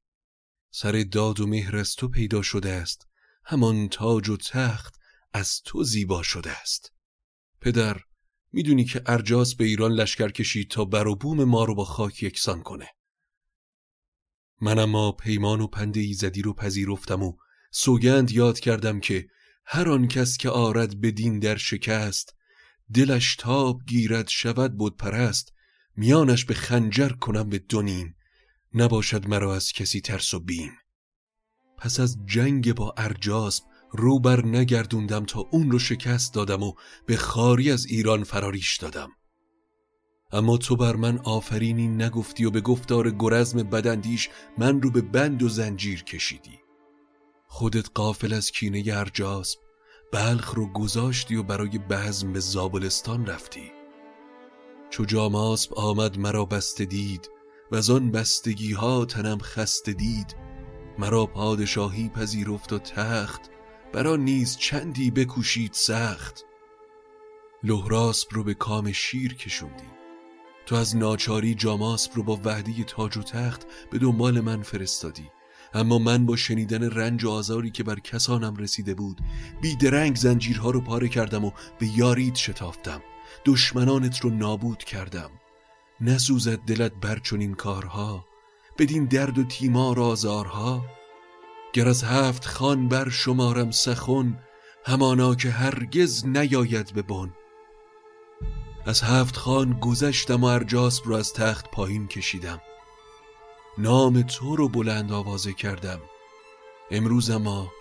سر 0.72 1.06
داد 1.12 1.39
و 1.39 1.48
مهر 1.48 1.77
از 1.77 1.96
تو 1.96 2.08
پیدا 2.08 2.41
شده 2.41 2.70
است. 2.70 3.08
همان 3.44 3.89
تاج 3.89 4.29
و 4.29 4.38
تخت 4.38 4.96
از 5.34 5.62
تو 5.65 5.84
زیبا 5.84 6.24
شده 6.24 6.51
است. 6.51 6.94
پدر 7.62 8.01
می‌دونی 8.51 8.86
که 8.86 9.01
ارجاس 9.06 9.56
به 9.56 9.63
ایران 9.63 9.91
لشکر 9.91 10.32
کشید 10.32 10.70
تا 10.70 10.86
بر 10.86 11.08
و 11.08 11.15
بوم 11.15 11.44
ما 11.44 11.63
رو 11.63 11.75
با 11.75 11.86
خاک 11.86 12.24
یکسان 12.24 12.63
کنه. 12.63 12.88
من 14.62 14.79
اما 14.79 15.12
پیمان 15.12 15.62
و 15.62 15.67
پند 15.67 15.98
ایزدی 15.98 16.41
رو 16.41 16.53
پذیرفتم 16.53 17.24
و 17.24 17.38
سوگند 17.72 18.32
یاد 18.32 18.60
کردم 18.60 19.00
که 19.00 19.27
هر 19.65 19.89
آن 19.89 20.08
کس 20.08 20.38
که 20.38 20.50
آرد 20.50 21.01
به 21.01 21.12
در 21.12 21.58
شکست 21.58 22.36
دلش 22.94 23.36
تاب 23.36 23.82
گیرد 23.88 24.28
شود 24.28 24.78
بود 24.78 24.97
پرست. 24.97 25.54
میانش 25.97 26.45
به 26.45 26.53
خنجر 26.53 27.10
کنم 27.10 27.49
به 27.49 27.60
دونیم 27.60 28.15
نباشد 28.73 29.27
مرا 29.27 29.55
از 29.55 29.71
کسی 29.71 30.01
ترس 30.01 30.33
و 30.33 30.39
بیم. 30.39 30.71
پس 31.77 31.99
از 31.99 32.17
جنگ 32.25 32.75
با 32.75 32.93
ارجاسب 32.97 33.63
رو 33.91 34.19
بر 34.19 34.45
نگردوندم 34.45 35.25
تا 35.25 35.39
اون 35.39 35.71
رو 35.71 35.79
شکست 35.79 36.33
دادم 36.33 36.63
و 36.63 36.73
به 37.05 37.17
خاری 37.17 37.71
از 37.71 37.86
ایران 37.86 38.23
فراریش 38.23 38.77
دادم. 38.77 39.10
اما 40.31 40.57
تو 40.57 40.75
بر 40.75 40.95
من 40.95 41.17
آفرینی 41.17 41.88
نگفتی 41.88 42.45
و 42.45 42.51
به 42.51 42.62
گفتار 42.62 43.12
گرزم 43.12 43.63
بدندیش 43.63 44.29
من 44.57 44.81
رو 44.81 44.91
به 44.91 45.01
بند 45.01 45.43
و 45.43 45.49
زنجیر 45.49 46.03
کشیدی. 46.03 46.60
خودت 47.47 47.89
قافل 47.95 48.33
از 48.33 48.51
کینه 48.51 48.83
ارجاسب 48.88 49.60
بلخ 50.13 50.55
رو 50.55 50.73
گذاشتی 50.73 51.36
و 51.36 51.43
برای 51.43 51.79
بزم 51.89 52.33
به 52.33 52.39
زابلستان 52.39 53.25
رفتی. 53.25 53.76
چو 54.89 55.06
جاماسب 55.06 55.73
آمد 55.73 56.19
مرا 56.19 56.45
بسته 56.45 56.86
دید 56.86 57.30
و 57.71 57.91
آن 57.91 58.12
بستگی 58.12 58.73
ها 58.73 59.06
تنم 59.06 59.38
خسته 59.38 59.93
دید 59.93 60.36
مرا 61.00 61.26
پادشاهی 61.26 62.10
پذیرفت 62.10 62.73
و 62.73 62.80
تخت 62.80 63.41
برا 63.93 64.15
نیز 64.15 64.58
چندی 64.58 65.12
بکوشید 65.12 65.73
سخت 65.73 66.45
لهراسب 67.63 68.28
رو 68.32 68.43
به 68.43 68.54
کام 68.54 68.91
شیر 68.91 69.34
کشوندی 69.34 69.97
تو 70.65 70.76
از 70.76 70.97
ناچاری 70.97 71.56
جاماسب 71.56 72.12
رو 72.15 72.23
با 72.23 72.39
وحدی 72.45 72.84
تاج 72.84 73.17
و 73.17 73.23
تخت 73.23 73.65
به 73.91 73.97
دنبال 73.97 74.39
من 74.39 74.62
فرستادی 74.62 75.30
اما 75.73 76.00
من 76.00 76.26
با 76.26 76.36
شنیدن 76.36 76.89
رنج 76.89 77.23
و 77.23 77.30
آزاری 77.30 77.71
که 77.71 77.84
بر 77.84 78.00
کسانم 78.00 78.56
رسیده 78.56 78.93
بود 78.93 79.21
بیدرنگ 79.62 80.15
زنجیرها 80.15 80.69
رو 80.69 80.82
پاره 80.82 81.08
کردم 81.08 81.45
و 81.45 81.52
به 81.80 81.88
یارید 81.97 82.36
شتافتم 82.36 83.02
دشمنانت 83.45 84.19
رو 84.19 84.29
نابود 84.29 84.83
کردم. 84.83 85.31
نسوزد 86.01 86.59
دلت 86.59 86.93
بر 86.93 87.19
چنین 87.19 87.53
کارها 87.53 88.25
بدین 88.77 89.05
درد 89.05 89.37
و 89.37 89.43
تیمار 89.43 89.99
آزارها. 89.99 90.85
گر 91.73 91.87
از 91.87 92.03
هفت 92.03 92.45
خان 92.45 92.87
بر 92.87 93.09
شمارم 93.09 93.71
سخن 93.71 94.39
همانا 94.85 95.35
که 95.35 95.49
هرگز 95.49 96.25
نیاید 96.25 96.93
به 96.93 97.01
بن. 97.01 97.33
از 98.85 99.01
هفت 99.01 99.37
خان 99.37 99.79
گذشتم 99.79 100.43
و 100.43 100.45
ارجاسب 100.45 101.05
رو 101.05 101.15
از 101.15 101.33
تخت 101.33 101.71
پایین 101.71 102.07
کشیدم. 102.07 102.61
نام 103.77 104.21
تو 104.21 104.55
رو 104.55 104.69
بلند 104.69 105.11
آوازه 105.11 105.53
کردم. 105.53 105.99
امروز 106.91 107.29
اما 107.29 107.71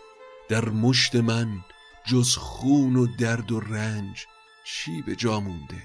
در 0.48 0.68
مشت 0.68 1.16
من 1.16 1.64
جز 2.06 2.36
خون 2.36 2.96
و 2.96 3.06
درد 3.06 3.52
و 3.52 3.60
رنج 3.60 4.26
چی 4.68 5.02
به 5.02 5.16
جا 5.16 5.40
مونده؟ 5.40 5.82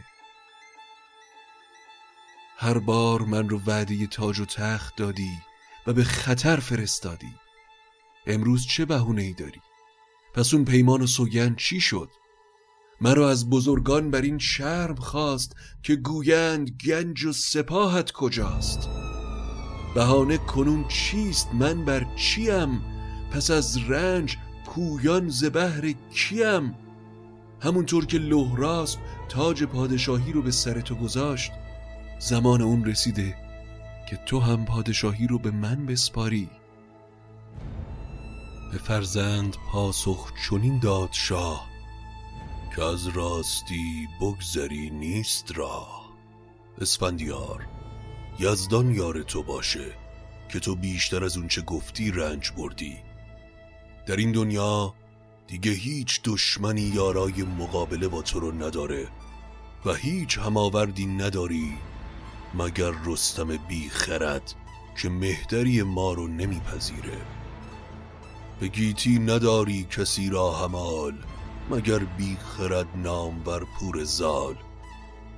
هر 2.58 2.80
بار 2.80 3.22
من 3.22 3.50
رو 3.50 3.62
وعده 3.68 4.08
تاج 4.08 4.40
و 4.40 4.46
تخت 4.46 4.96
دادی 4.96 5.32
و 5.88 5.94
به 5.94 6.04
خطر 6.04 6.56
فرستادی. 6.56 7.36
امروز 8.28 8.68
چه 8.68 8.86
بهونه 8.86 9.22
ای 9.22 9.34
داری؟ 9.34 9.62
پس 10.34 10.54
اون 10.54 10.66
پیمان 10.66 11.02
و 11.02 11.08
سوگند 11.08 11.58
چی 11.58 11.80
شد؟ 11.80 12.10
مرا 13.02 13.30
از 13.30 13.50
بزرگان 13.50 14.12
بر 14.12 14.22
این 14.22 14.40
شرم 14.40 14.96
خواست 14.96 15.56
که 15.84 15.96
گویند 15.96 16.70
گنج 16.70 17.26
و 17.26 17.34
سپاهت 17.34 18.12
کجاست؟ 18.12 18.90
بهانه 19.96 20.38
کنون 20.38 20.88
چیست 20.88 21.50
من 21.54 21.86
بر 21.86 22.16
چیم؟ 22.16 22.82
پس 23.32 23.52
از 23.52 23.78
رنج 23.90 24.38
پویان 24.66 25.30
زبهر 25.30 25.92
کیم؟ 26.14 26.81
همونطور 27.62 28.06
که 28.06 28.18
لهراسب 28.18 29.00
تاج 29.30 29.64
پادشاهی 29.64 30.32
رو 30.32 30.42
به 30.42 30.52
سر 30.52 30.82
تو 30.82 30.96
گذاشت 30.96 31.52
زمان 32.20 32.62
اون 32.62 32.86
رسیده 32.86 33.36
که 34.10 34.16
تو 34.26 34.40
هم 34.40 34.66
پادشاهی 34.66 35.28
رو 35.28 35.40
به 35.40 35.52
من 35.52 35.86
بسپاری. 35.86 36.50
به 38.72 38.78
فرزند 38.78 39.58
پاسخ 39.72 40.32
چنین 40.50 40.80
داد 40.80 41.10
شاه 41.12 41.70
که 42.76 42.84
از 42.84 43.08
راستی 43.08 44.08
بگذری 44.22 44.90
نیست 44.90 45.52
راه. 45.58 46.12
اسفندیار 46.82 47.68
یزدان 48.40 48.96
یار 48.96 49.24
تو 49.24 49.44
باشه 49.44 49.92
که 50.50 50.60
تو 50.60 50.76
بیشتر 50.76 51.24
از 51.24 51.38
اونچه 51.38 51.62
گفتی 51.62 52.12
رنج 52.12 52.52
بردی. 52.58 52.98
در 54.06 54.16
این 54.16 54.32
دنیا 54.32 54.94
دیگه 55.52 55.72
هیچ 55.72 56.22
دشمنی 56.24 56.82
یارای 56.82 57.44
مقابله 57.44 58.08
با 58.08 58.22
تو 58.22 58.40
رو 58.40 58.52
نداره 58.52 59.08
و 59.86 59.94
هیچ 59.94 60.38
هماوردی 60.38 61.06
نداری 61.06 61.78
مگر 62.54 62.92
رستم 63.06 63.58
بی 63.58 63.90
خرد 63.90 64.54
که 65.02 65.10
مهدری 65.10 65.84
ما 65.84 66.14
رو 66.14 66.28
نمیپذیره. 66.28 67.22
به 68.60 68.68
گیتی 68.68 69.20
نداری 69.20 69.84
کسی 69.84 70.30
را 70.30 70.52
همال 70.52 71.14
مگر 71.70 72.00
بی 72.00 72.38
خرد 72.58 72.88
نام 72.96 73.44
بر 73.44 73.64
پور 73.64 74.04
زال 74.04 74.56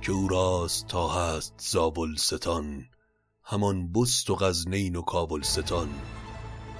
که 0.02 0.12
او 0.12 0.28
راست 0.28 0.86
تا 0.86 1.08
هست 1.08 1.54
زابل 1.58 2.16
ستان 2.16 2.84
همان 3.44 3.92
بست 3.92 4.30
و 4.30 4.34
غزنین 4.34 4.96
و 4.96 5.02
کابل 5.02 5.42
ستان 5.42 5.88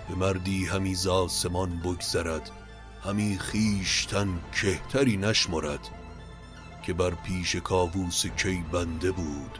به 0.09 0.15
مردی 0.15 0.65
همی 0.65 0.95
ز 0.95 1.07
آسمان 1.07 1.81
بگذرد 1.85 2.51
همی 3.05 3.39
خیشتن 3.39 4.41
کهتری 4.53 5.17
نشمرد 5.17 5.91
که 6.83 6.93
بر 6.93 7.11
پیش 7.11 7.57
کاووس 7.57 8.27
کی 8.27 8.65
بنده 8.73 9.13
بود 9.13 9.59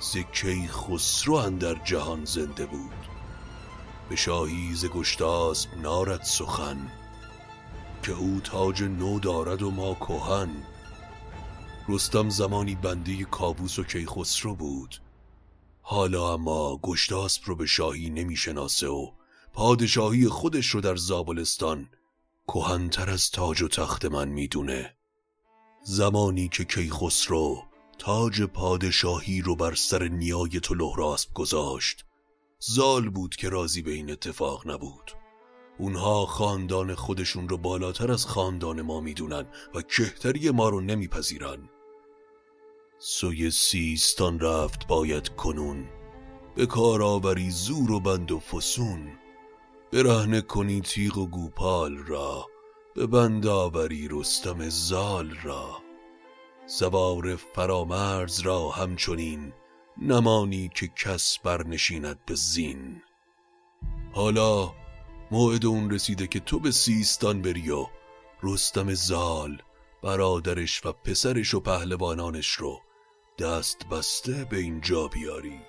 ز 0.00 0.16
کی 0.16 0.68
خسرو 0.68 1.34
اندر 1.34 1.74
جهان 1.74 2.24
زنده 2.24 2.66
بود. 2.66 3.06
به 4.08 4.16
شاهی 4.16 4.74
ز 4.74 4.84
گشتاسب 4.86 5.74
نارد 5.82 6.22
سخن 6.22 6.92
که 8.02 8.12
او 8.12 8.40
تاج 8.44 8.82
نو 8.82 9.18
دارد 9.18 9.62
و 9.62 9.70
ما 9.70 9.94
کهن. 9.94 10.50
رستم 11.88 12.28
زمانی 12.28 12.74
بنده 12.74 13.24
کابوس 13.24 13.78
و 13.78 13.84
کیخسرو 13.84 14.54
بود. 14.54 14.96
حالا 15.82 16.34
اما 16.34 16.78
گشتاسب 16.82 17.42
رو 17.46 17.56
به 17.56 17.66
شاهی 17.66 18.10
نمی‌شناسه 18.10 18.88
و 18.88 19.10
پادشاهی 19.52 20.28
خودش 20.28 20.66
رو 20.66 20.80
در 20.80 20.96
زابلستان 20.96 21.88
کهنتر 22.48 23.10
از 23.10 23.30
تاج 23.30 23.62
و 23.62 23.68
تخت 23.68 24.04
من 24.04 24.28
می‌دونه. 24.28 24.96
زمانی 25.82 26.48
که 26.48 26.64
کیخسرو 26.64 27.62
تاج 27.98 28.42
پادشاهی 28.42 29.42
رو 29.42 29.56
بر 29.56 29.74
سر 29.74 30.08
نیای 30.08 30.60
تو 30.60 30.74
لهراسب 30.74 31.34
گذاشت 31.34 32.04
زال 32.58 33.10
بود 33.10 33.36
که 33.36 33.48
راضی 33.48 33.82
به 33.82 33.90
این 33.90 34.10
اتفاق 34.10 34.70
نبود. 34.70 35.12
اونها 35.78 36.26
خاندان 36.26 36.94
خودشون 36.94 37.48
رو 37.48 37.56
بالاتر 37.56 38.12
از 38.12 38.26
خاندان 38.26 38.82
ما 38.82 39.00
می‌دونن 39.00 39.46
و 39.74 39.82
کهتری 39.82 40.50
ما 40.50 40.68
رو 40.68 40.80
نمیپذیرن. 40.80 41.68
سوی 42.98 43.50
سیستان 43.50 44.40
رفت 44.40 44.86
باید 44.86 45.28
کنون. 45.28 45.88
به 46.56 46.66
کار 46.66 47.02
آوری 47.02 47.50
زور 47.50 47.92
و 47.92 48.00
بند 48.00 48.32
و 48.32 48.38
فسون. 48.40 49.18
برهنه 49.92 50.40
کنی 50.40 50.80
تیغ 50.80 51.18
و 51.18 51.26
گوپال 51.26 51.96
را 51.96 52.46
به 52.94 53.06
بند 53.06 53.46
آوری 53.46 54.08
رستم 54.10 54.68
زال 54.68 55.34
را. 55.42 55.78
زوار 56.66 57.36
فرامرز 57.36 58.40
را 58.40 58.68
همچنین 58.68 59.52
نمانی 60.02 60.70
که 60.74 60.88
کس 60.88 61.38
برنشیند 61.38 62.24
به 62.26 62.34
زین. 62.34 63.02
حالا 64.12 64.72
موعد 65.30 65.66
اون 65.66 65.90
رسیده 65.90 66.26
که 66.26 66.40
تو 66.40 66.58
به 66.60 66.70
سیستان 66.70 67.42
بری 67.42 67.70
و 67.70 67.86
رستم 68.42 68.94
زال 68.94 69.62
برادرش 70.02 70.86
و 70.86 70.92
پسرش 70.92 71.54
و 71.54 71.60
پهلوانانش 71.60 72.50
رو 72.50 72.80
دست 73.38 73.86
بسته 73.88 74.46
به 74.50 74.56
اینجا 74.56 75.08
بیاری. 75.08 75.60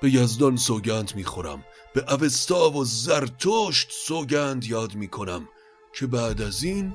به 0.00 0.14
یزدان 0.14 0.56
سوگند 0.56 1.12
می‌خورم. 1.16 1.64
به 1.94 2.12
اوستا 2.12 2.70
و 2.70 2.84
زرتشت 2.84 3.88
سوگند 3.90 4.64
یاد 4.64 4.94
می‌کنم. 4.94 5.48
که 5.92 6.06
بعد 6.06 6.42
از 6.42 6.62
این 6.62 6.94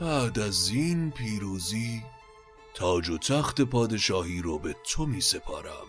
بعد 0.00 0.38
از 0.38 0.68
این 0.68 1.10
پیروزی 1.10 2.02
تاج 2.74 3.08
و 3.08 3.18
تخت 3.18 3.60
پادشاهی 3.60 4.42
رو 4.42 4.58
به 4.58 4.76
تو 4.84 5.06
می 5.06 5.20
سپارم 5.20 5.86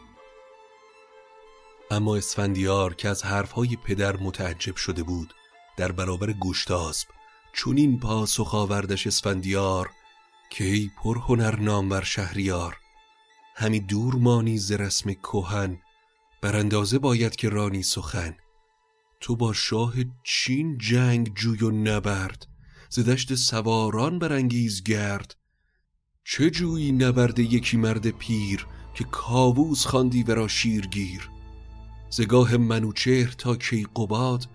اما 1.91 2.15
اسفندیار 2.15 2.93
که 2.93 3.09
از 3.09 3.23
حرفهای 3.23 3.77
پدر 3.83 4.17
متعجب 4.17 4.75
شده 4.75 5.03
بود 5.03 5.33
در 5.77 5.91
برابر 5.91 6.31
گشتاسب 6.31 7.07
چون 7.53 7.77
این 7.77 7.99
پاسخ 7.99 8.55
آوردش 8.55 9.07
اسفندیار 9.07 9.89
که 10.49 10.63
ای 10.63 10.91
پر 11.03 11.17
هنر 11.17 11.55
نامور 11.55 12.03
شهریار 12.03 12.77
همی 13.55 13.79
دور 13.79 14.15
مانی 14.15 14.57
ز 14.57 14.71
رسم 14.71 15.13
کهن 15.13 15.79
بر 16.43 16.55
اندازه 16.55 16.99
باید 16.99 17.35
که 17.35 17.49
رانی 17.49 17.83
سخن. 17.83 18.35
تو 19.19 19.35
با 19.35 19.53
شاه 19.53 19.93
چین 20.23 20.77
جنگ 20.77 21.33
جوی 21.35 21.63
و 21.63 21.71
نبرد. 21.71 22.47
ز 22.89 22.99
دشت 22.99 23.35
سواران 23.35 24.19
برانگیز 24.19 24.83
گرد. 24.83 25.35
چه 26.23 26.49
جویی 26.49 26.91
نبرد 26.91 27.39
یکی 27.39 27.77
مرد 27.77 28.09
پیر 28.09 28.67
که 28.93 29.03
کاووس 29.03 29.85
خواندی 29.85 30.23
ورا 30.23 30.47
شیرگیر؟ 30.47 31.29
زگاه 32.09 32.57
منوچهر 32.57 33.31
تا 33.31 33.55
کیقباد 33.55 34.45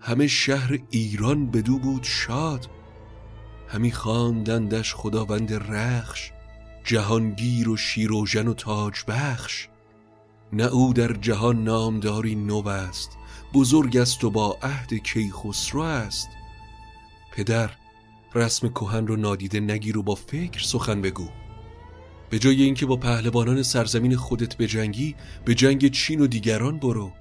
همه 0.00 0.26
شهر 0.26 0.78
ایران 0.90 1.50
بدو 1.50 1.78
بود 1.78 2.02
شاد. 2.02 2.70
همی 3.68 3.92
خواندندش 3.92 4.94
خداوند 4.94 5.52
رخش 5.52 6.30
جهانگیر 6.84 7.68
و 7.68 7.76
شیروژن 7.76 8.48
و 8.48 8.54
تاج 8.54 8.94
بخش. 9.08 9.68
نه 10.54 10.64
او 10.64 10.92
در 10.92 11.12
جهان 11.12 11.64
نامداری 11.64 12.34
نو 12.34 12.68
است 12.68 13.18
بزرگ 13.54 13.96
است 13.96 14.24
و 14.24 14.30
با 14.30 14.58
عهد 14.62 14.94
کیخسرو 14.94 15.80
است. 15.80 16.28
پدر 17.32 17.70
رسم 18.34 18.68
کهن 18.68 19.06
رو 19.06 19.16
نادیده 19.16 19.60
نگیر 19.60 19.98
و 19.98 20.02
با 20.02 20.14
فکر 20.14 20.62
سخن 20.62 21.02
بگو. 21.02 21.28
به 22.30 22.38
جای 22.38 22.62
اینکه 22.62 22.86
با 22.86 22.96
پهلوانان 22.96 23.62
سرزمین 23.62 24.16
خودت 24.16 24.56
بجنگی 24.56 25.14
به 25.44 25.54
جنگ 25.54 25.90
چین 25.90 26.20
و 26.20 26.26
دیگران 26.26 26.78
برو. 26.78 27.12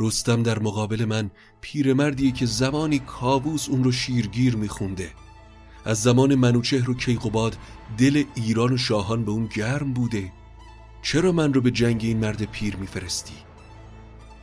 رستم 0.00 0.42
در 0.42 0.58
مقابل 0.58 1.04
من 1.04 1.30
پیرمردیه 1.60 2.32
که 2.32 2.46
زمانی 2.46 2.98
کابوس 2.98 3.68
اون 3.68 3.84
رو 3.84 3.92
شیرگیر 3.92 4.56
میخونده. 4.56 5.10
از 5.84 6.02
زمان 6.02 6.34
منوچهر 6.34 6.90
و 6.90 6.94
کیقوباد 6.94 7.56
دل 7.98 8.24
ایران 8.34 8.72
و 8.72 8.76
شاهان 8.76 9.24
به 9.24 9.30
اون 9.30 9.46
گرم 9.46 9.92
بوده. 9.92 10.32
چرا 11.02 11.32
من 11.32 11.54
رو 11.54 11.60
به 11.60 11.70
جنگ 11.70 12.04
این 12.04 12.18
مرد 12.18 12.42
پیر 12.42 12.76
میفرستی؟ 12.76 13.34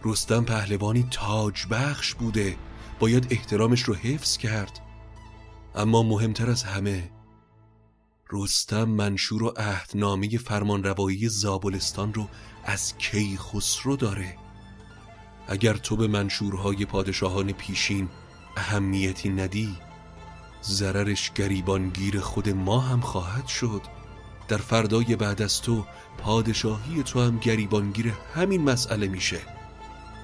رستم 0.03 0.43
پهلوانی 0.43 1.07
تاج 1.11 1.65
بخش 1.71 2.13
بوده 2.13 2.57
باید 2.99 3.27
احترامش 3.29 3.81
رو 3.81 3.95
حفظ 3.95 4.37
کرد. 4.37 4.79
اما 5.75 6.03
مهمتر 6.03 6.49
از 6.49 6.63
همه 6.63 7.11
رستم 8.31 8.83
منشور 8.83 9.43
و 9.43 9.53
عهدنامه 9.57 10.37
فرمانروایی 10.37 11.29
زابلستان 11.29 12.13
رو 12.13 12.27
از 12.63 12.97
کیخسرو 12.97 13.95
داره؟ 13.95 14.37
اگر 15.47 15.73
تو 15.73 15.95
به 15.95 16.07
منشورهای 16.07 16.85
پادشاهان 16.85 17.51
پیشین 17.51 18.09
اهمیتی 18.57 19.29
ندی 19.29 19.77
ضررش 20.63 21.31
گریبانگیر 21.33 22.19
خود 22.19 22.49
ما 22.49 22.79
هم 22.79 23.01
خواهد 23.01 23.47
شد. 23.47 23.81
در 24.49 24.57
فردای 24.57 25.15
بعد 25.15 25.41
از 25.41 25.61
تو 25.61 25.85
پادشاهی 26.17 27.03
تو 27.03 27.21
هم 27.21 27.39
گریبانگیر 27.39 28.13
همین 28.33 28.61
مسئله 28.61 29.07
میشه. 29.07 29.39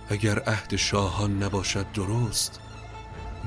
اگر 0.10 0.40
عهد 0.40 0.76
شاهان 0.76 1.44
نباشد 1.44 1.92
درست 1.92 2.60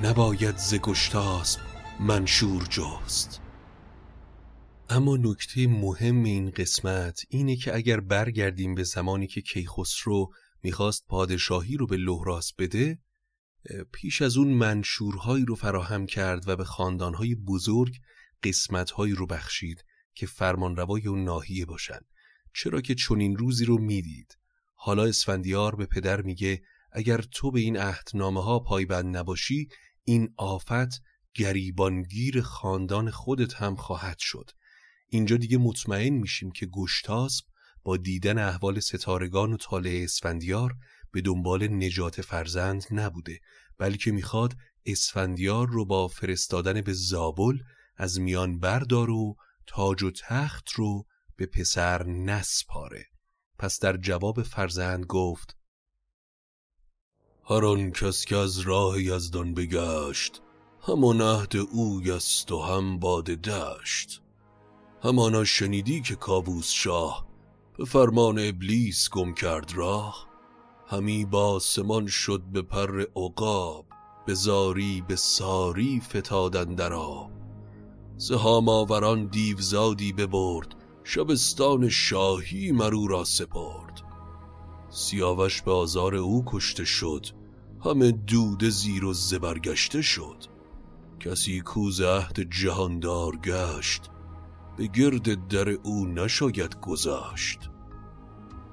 نباید 0.03 0.57
ز 0.57 0.75
گشتاسب 0.75 1.61
منشور 2.01 2.65
جست. 2.65 3.41
اما 4.91 5.17
نکته 5.17 5.67
مهم 5.67 6.25
این 6.25 6.51
قسمت 6.51 7.21
اینه 7.29 7.57
که 7.57 7.77
اگر 7.77 8.01
برگردیم 8.01 8.75
به 8.75 8.83
زمانی 8.83 9.27
که 9.27 9.41
کیخسرو 9.41 10.33
می‌خواست 10.63 11.07
پادشاهی 11.09 11.77
رو 11.77 11.87
به 11.87 11.97
لحراس 11.97 12.53
بده 12.59 12.99
پیش 13.93 14.23
از 14.23 14.37
اون 14.37 14.49
منشورهایی 14.49 15.45
رو 15.45 15.55
فراهم 15.55 16.07
کرد 16.07 16.49
و 16.49 16.57
به 16.57 16.65
خاندانهای 16.65 17.35
بزرگ 17.35 17.97
قسمتهایی 18.43 19.15
رو 19.15 19.27
بخشید. 19.27 19.85
که 20.19 20.27
فرمانروای 20.27 21.09
اون 21.09 21.25
ناحیه 21.25 21.67
باشن. 21.67 22.01
چرا 22.55 22.81
که 22.81 22.95
چنین 22.95 23.37
روزی 23.37 23.65
رو 23.65 23.79
می‌دید. 23.79 24.39
حالا 24.75 25.05
اسفندیار 25.05 25.77
به 25.77 25.87
پدر 25.87 26.23
میگه 26.23 26.63
اگر 26.93 27.19
تو 27.23 27.51
به 27.51 27.61
این 27.61 27.77
عهدنامه 27.77 28.43
ها 28.43 28.59
پایبند 28.59 29.17
نباشی 29.17 29.69
این 30.05 30.35
آفت 30.37 31.03
گریبانگیر 31.35 32.41
خاندان 32.41 33.11
خودت 33.11 33.55
هم 33.55 33.77
خواهد 33.77 34.19
شد. 34.19 34.51
اینجا 35.09 35.37
دیگه 35.37 35.59
مطمئن 35.59 36.15
میشیم 36.15 36.51
که 36.51 36.67
گشتاسب 36.67 37.45
با 37.83 37.97
دیدن 37.97 38.39
احوال 38.39 38.81
ستارگان 38.81 39.53
و 39.53 39.57
طالع 39.57 40.01
اسفندیار 40.05 40.75
به 41.13 41.21
دنبال 41.21 41.69
نجات 41.69 42.21
فرزند 42.21 42.85
نبوده 42.91 43.41
بلکه 43.79 44.13
می‌خواد 44.13 44.57
اسفندیار 44.87 45.69
رو 45.69 45.85
با 45.85 46.09
فرستادن 46.09 46.81
به 46.81 46.93
زابل 46.93 47.59
از 47.97 48.21
میان 48.21 48.59
بردار 48.59 49.11
و 49.11 49.37
تاج 49.69 50.03
و 50.03 50.11
تخت 50.11 50.71
رو 50.71 51.07
به 51.37 51.47
پسر 51.47 52.07
نسپاره. 52.07 53.07
پس 53.59 53.79
در 53.81 53.97
جواب 53.97 54.43
فرزند 54.43 55.07
گفت 55.07 55.57
هر 57.51 57.65
آن 57.65 57.91
کس 57.91 58.25
که 58.25 58.37
از 58.37 58.59
راه 58.59 59.03
یزدان 59.03 59.55
بگشت 59.55 60.43
همان 60.81 61.21
عهد 61.21 61.57
اوی 61.57 62.11
است 62.11 62.53
و 62.53 62.63
هم 62.63 62.99
باد 62.99 63.25
دشت. 63.25 64.23
همانا 65.03 65.45
شنیدی 65.45 66.03
که 66.03 66.15
کابوس 66.15 66.71
شاه 66.71 67.29
به 67.79 67.85
فرمان 67.85 68.39
ابلیس 68.39 69.11
گم 69.11 69.35
کرد 69.35 69.73
راه؟ 69.75 70.29
همی 70.87 71.25
با 71.25 71.59
سمان 71.59 72.07
شد 72.07 72.43
به 72.53 72.63
پر 72.63 73.01
عقاب 73.17 73.87
به 74.27 74.35
زاری 74.35 75.05
به 75.09 75.17
ساری 75.17 76.01
فتادن 76.01 76.75
در 76.75 76.93
آب. 76.93 77.38
زهام 78.19 78.69
آوران 78.69 79.27
دیوزادی 79.27 80.13
ببرد 80.13 80.75
شبستان 81.05 81.89
شاهی 81.89 82.73
مرو 82.73 83.07
را 83.07 83.25
سپرد. 83.25 84.03
سیاوش 84.91 85.63
به 85.63 85.73
آزار 85.73 86.15
او 86.15 86.43
کشته 86.47 86.85
شد 86.85 87.27
همه 87.85 88.11
دود 88.13 88.65
زیر 88.65 89.05
و 89.05 89.13
زبرگشته 89.13 90.03
شد. 90.03 90.45
کسی 91.21 91.61
کوز 91.61 92.01
عهد 92.01 92.51
جهاندار 92.51 93.37
گشت 93.37 94.11
به 94.77 94.87
گرد 94.87 95.49
در 95.49 95.69
او 95.69 96.07
نشاید 96.07 96.81
گذاشت 96.81 97.71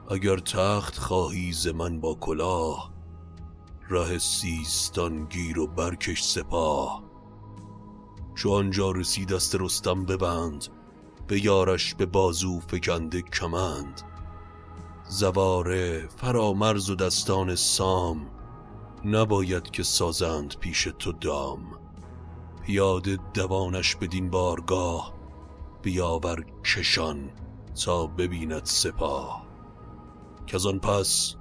اگر 0.10 0.38
تخت 0.38 0.97
خواهی 0.97 1.53
ز 1.53 1.67
من 1.67 1.99
با 1.99 2.15
کلاه 2.15 2.93
ره 3.89 4.17
سیستان 4.17 5.25
گیر 5.25 5.60
و 5.60 5.67
برکش 5.67 6.23
سپاه. 6.23 7.05
چو 8.36 8.52
آنجا 8.52 8.91
رسید 8.91 9.34
دست 9.34 9.56
رستم 9.60 10.06
ببند 10.06 10.67
به 11.28 11.45
یارش 11.45 11.95
به 11.95 12.06
بازو 12.06 12.60
فکنده 12.60 13.21
کمند. 13.21 14.02
زواره 15.08 16.08
فرامرز 16.08 16.89
و 16.89 16.95
دستان 16.95 17.56
سام 17.56 18.28
نباید 19.06 19.71
که 19.71 19.84
سازند 19.84 20.56
پیش 20.60 20.88
تو 21.00 21.12
دام. 21.12 21.80
پیاده 22.65 23.17
دوانش 23.34 23.95
بدین 23.95 24.30
بارگاه 24.30 25.13
بیاور 25.82 26.45
کشان 26.65 27.30
تا 27.86 28.08
ببیند 28.08 28.65
سپاه. 28.65 29.45
که 30.48 30.58
آن 30.58 30.80
پس 30.80 31.36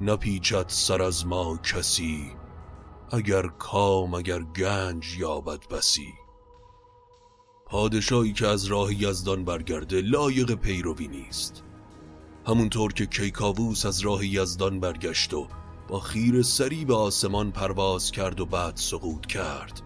نپیچد 0.00 0.64
سر 0.68 1.02
از 1.02 1.26
ما 1.26 1.56
کسی 1.56 2.37
اگر 3.10 3.46
کام 3.46 4.14
اگر 4.14 4.42
گنج 4.42 5.16
یابد 5.18 5.68
بسی. 5.68 6.14
پادشاهی 7.66 8.32
که 8.32 8.46
از 8.46 8.64
راه 8.64 9.02
یزدان 9.02 9.44
برگرده 9.44 10.00
لایق 10.00 10.54
پیروی 10.54 11.08
نیست. 11.08 11.62
همونطور 12.46 12.92
که 12.92 13.06
کیکاووس 13.06 13.86
از 13.86 14.00
راه 14.00 14.26
یزدان 14.26 14.80
برگشت 14.80 15.34
و 15.34 15.48
با 15.88 16.00
خیر 16.00 16.42
سری 16.42 16.84
به 16.84 16.94
آسمان 16.94 17.52
پرواز 17.52 18.10
کرد 18.10 18.40
و 18.40 18.46
بعد 18.46 18.76
سقوط 18.76 19.26
کرد. 19.26 19.82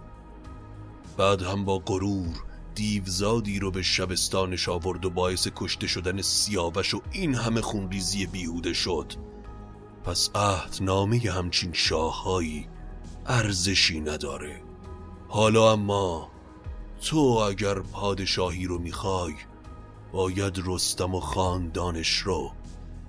بعد 1.17 1.43
هم 1.43 1.65
با 1.65 1.79
غرور 1.79 2.45
دیوزادی 2.75 3.59
رو 3.59 3.71
به 3.71 3.83
شبستانش 3.83 4.69
آورد 4.69 5.05
و 5.05 5.11
باعث 5.11 5.49
کشته 5.57 5.87
شدن 5.87 6.23
سیاوش 6.23 6.95
و 6.95 7.01
این 7.13 7.35
همه 7.35 7.61
خونریزی 7.61 8.27
بیهوده 8.27 8.73
شد. 8.73 9.13
پس 10.05 10.31
عهد 10.35 10.79
نامه 10.81 11.19
همچین 11.19 11.73
شاههایی 11.73 12.69
ارزشی 13.27 14.01
نداره. 14.01 14.63
حالا 15.29 15.73
اما 15.73 16.31
تو 17.03 17.19
اگر 17.19 17.75
پادشاهی 17.75 18.67
رو 18.67 18.79
می‌خوای 18.79 19.35
باید 20.13 20.63
رستم 20.67 21.15
و 21.15 21.21
خاندانش 21.21 22.19
رو 22.19 22.53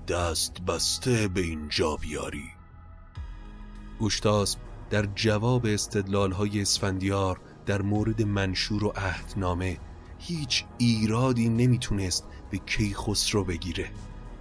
دست 0.07 0.61
بسته 0.61 1.27
به 1.27 1.41
اینجا 1.41 1.95
بیاری. 1.95 2.49
گشتاسب 4.01 4.59
در 4.89 5.05
جواب 5.15 5.65
استدلال 5.65 6.31
های 6.31 6.61
اسفندیار 6.61 7.39
در 7.65 7.81
مورد 7.81 8.21
منشور 8.21 8.83
و 8.83 8.93
عهدنامه 8.95 9.77
هیچ 10.19 10.65
ایرادی 10.77 11.49
نمی‌تونست 11.49 12.25
به 12.51 12.57
کیخسرو 12.57 13.43
بگیره 13.43 13.91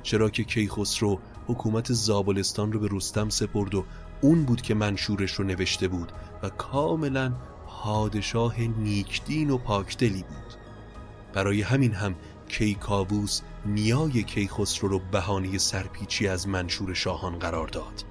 چرا 0.02 0.30
که 0.30 0.44
کیخسرو 0.44 1.18
حکومت 1.46 1.92
زابلستان 1.92 2.72
رو 2.72 2.80
به 2.80 2.88
رستم 2.92 3.28
سپرد 3.28 3.74
و 3.74 3.85
اون 4.22 4.44
بود 4.44 4.62
که 4.62 4.74
منشورش 4.74 5.32
رو 5.32 5.44
نوشته 5.44 5.88
بود 5.88 6.12
و 6.42 6.48
کاملا 6.48 7.32
پادشاه 7.66 8.61
نیکدین 8.61 9.50
و 9.50 9.58
پاکدلی 9.58 10.22
بود. 10.22 10.54
برای 11.32 11.62
همین 11.62 11.94
هم 11.94 12.14
کیکاووس 12.48 13.40
نیای 13.66 14.22
کیخسرو 14.22 14.88
رو 14.88 14.98
بهانه 14.98 15.58
سرپیچی 15.58 16.28
از 16.28 16.48
منشور 16.48 16.94
شاهان 16.94 17.38
قرار 17.38 17.68
داد. 17.68 18.04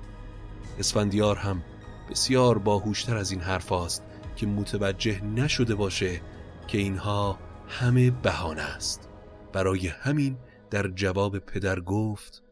اسفندیار 0.80 1.36
هم 1.36 1.63
بسیار 2.10 2.58
باهوشتر 2.58 3.17
از 3.17 3.32
این 3.32 3.41
حرف 3.41 3.71
است 3.71 4.04
که 4.36 4.45
متوجه 4.45 5.24
نشده 5.24 5.76
باشه 5.76 6.21
که 6.67 6.78
اینها 6.78 7.39
همه 7.67 8.12
بهانه 8.12 8.62
است. 8.62 9.10
برای 9.54 9.88
همین 9.88 10.38
در 10.69 10.88
جواب 10.88 11.39
پدر 11.39 11.80
گفت 11.80 12.43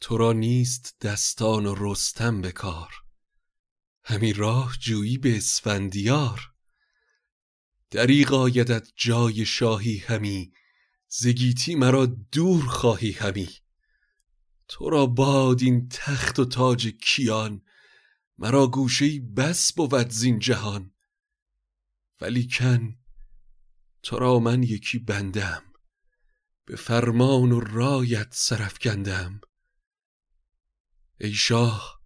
تو 0.00 0.16
را 0.16 0.32
نیست 0.32 0.96
دستان 1.00 1.66
و 1.66 1.74
رستم 1.78 2.40
به 2.40 2.52
کار. 2.52 2.92
همی 4.04 4.32
راه 4.32 4.76
جویی 4.80 5.18
به 5.18 5.36
اسفندیار. 5.36 6.52
دریغ 7.90 8.32
آیدت 8.32 8.88
جای 8.96 9.46
شاهی 9.46 9.98
همی 9.98 10.52
زگیتی 11.08 11.74
مرا 11.74 12.06
دور 12.06 12.66
خواهی 12.66 13.12
همی. 13.12 13.48
تو 14.68 14.90
را 14.90 15.06
باد 15.06 15.62
این 15.62 15.88
تخت 15.88 16.38
و 16.38 16.44
تاج 16.44 16.88
کیان 16.88 17.62
مرا 18.38 18.66
گوشه 18.66 19.20
بس 19.20 19.72
بود 19.72 20.08
زین 20.08 20.38
جهان. 20.38 20.92
ولی 22.20 22.48
کن 22.48 22.98
تو 24.02 24.18
را 24.18 24.38
من 24.38 24.62
یکی 24.62 24.98
بندم 24.98 25.62
به 26.64 26.76
فرمان 26.76 27.52
و 27.52 27.60
رایت 27.60 28.28
سرفکندم 28.30 29.40
ای 31.20 31.32
شاه 31.32 32.00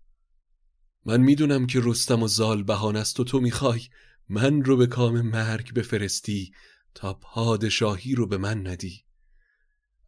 من 1.06 1.20
می‌دونم 1.20 1.66
که 1.66 1.80
رستم 1.84 2.22
و 2.22 2.28
زال 2.28 2.62
بهان 2.62 2.96
است 2.96 3.20
و 3.20 3.24
تو 3.24 3.40
می‌خوای. 3.40 3.88
من 4.28 4.64
رو 4.64 4.76
به 4.76 4.86
کام 4.86 5.20
مرگ 5.20 5.74
بفرستی 5.74 6.52
تا 6.94 7.14
پادشاهی 7.14 8.14
رو 8.14 8.26
به 8.26 8.36
من 8.38 8.66
ندی. 8.66 9.04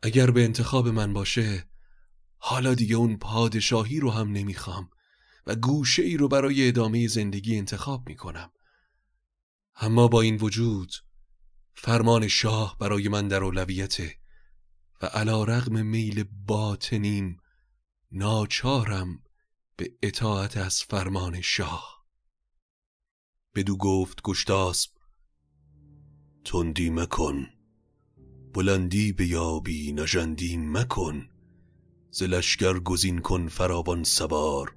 اگر 0.03 0.31
به 0.31 0.45
انتخاب 0.45 0.89
من 0.89 1.13
باشه 1.13 1.69
حالا 2.37 2.75
دیگه 2.75 2.97
اون 2.97 3.17
پادشاهی 3.17 4.01
رو 4.01 4.11
هم 4.11 4.33
نمی‌خوام 4.33 4.91
و 5.47 5.57
گوشه 5.57 6.03
ای 6.03 6.17
رو 6.17 6.29
برای 6.29 6.69
ادامه 6.69 7.09
زندگی 7.09 7.57
انتخاب 7.57 8.09
می‌کنم. 8.09 8.53
اما 9.77 10.09
با 10.09 10.21
این 10.21 10.37
وجود 10.37 10.93
فرمان 11.75 12.29
شاه 12.29 12.77
برای 12.81 13.09
من 13.09 13.29
در 13.29 13.45
اولویته 13.45 14.17
و 15.03 15.07
علا 15.07 15.45
رغم 15.45 15.87
میل 15.87 16.25
باطنیم 16.47 17.42
ناچارم 18.15 19.23
به 19.77 19.93
اطاعت 20.03 20.57
از 20.57 20.83
فرمان 20.83 21.41
شاه. 21.41 22.07
بدو 23.55 23.77
گفت 23.77 24.23
گشتاسب 24.23 24.91
تندی 26.45 26.91
مکن 26.91 27.47
بلندی 28.55 29.13
به 29.13 29.27
یابی 29.27 29.93
نژندی 29.93 30.57
مکن 30.57 31.29
ز 32.11 32.23
گزین 32.85 33.19
کن 33.19 33.49
فراوان 33.49 34.05
سوار 34.05 34.77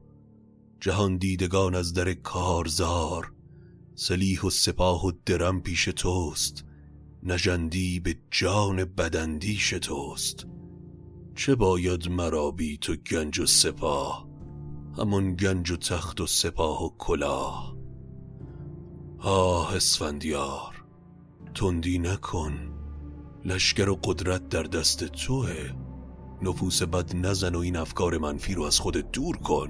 جهان 0.79 1.17
دیدگان 1.17 1.75
از 1.75 1.93
در 1.93 2.13
کارزار 2.13 3.33
سلیح 3.95 4.41
و 4.41 4.49
سپاه 4.49 5.05
و 5.05 5.11
درم 5.25 5.61
پیش 5.61 5.85
توست 5.85 6.65
نژندی 7.23 7.99
به 7.99 8.17
جان 8.31 8.85
بدندیش 8.85 9.69
توست. 9.69 10.45
چه 11.35 11.55
باید 11.55 12.09
مرا 12.09 12.51
بی 12.51 12.77
تو 12.77 12.95
گنج 12.95 13.39
و 13.39 13.45
سپاه؟ 13.45 14.27
همون 14.97 15.35
گنج 15.35 15.71
و 15.71 15.77
تخت 15.77 16.21
و 16.21 16.27
سپاه 16.27 16.85
و 16.85 16.89
کلاه. 16.97 17.75
آه 19.19 19.75
اسفندیار 19.75 20.85
تندی 21.55 21.99
نکن 21.99 22.73
لشکر 23.45 23.89
و 23.89 23.99
قدرت 24.03 24.49
در 24.49 24.63
دست 24.63 25.03
توه. 25.03 25.71
نفوس 26.41 26.83
بد 26.83 27.15
نزن 27.15 27.55
و 27.55 27.59
این 27.59 27.77
افکار 27.77 28.17
منفی 28.17 28.53
رو 28.53 28.63
از 28.63 28.79
خودت 28.79 29.11
دور 29.11 29.37
کن. 29.37 29.69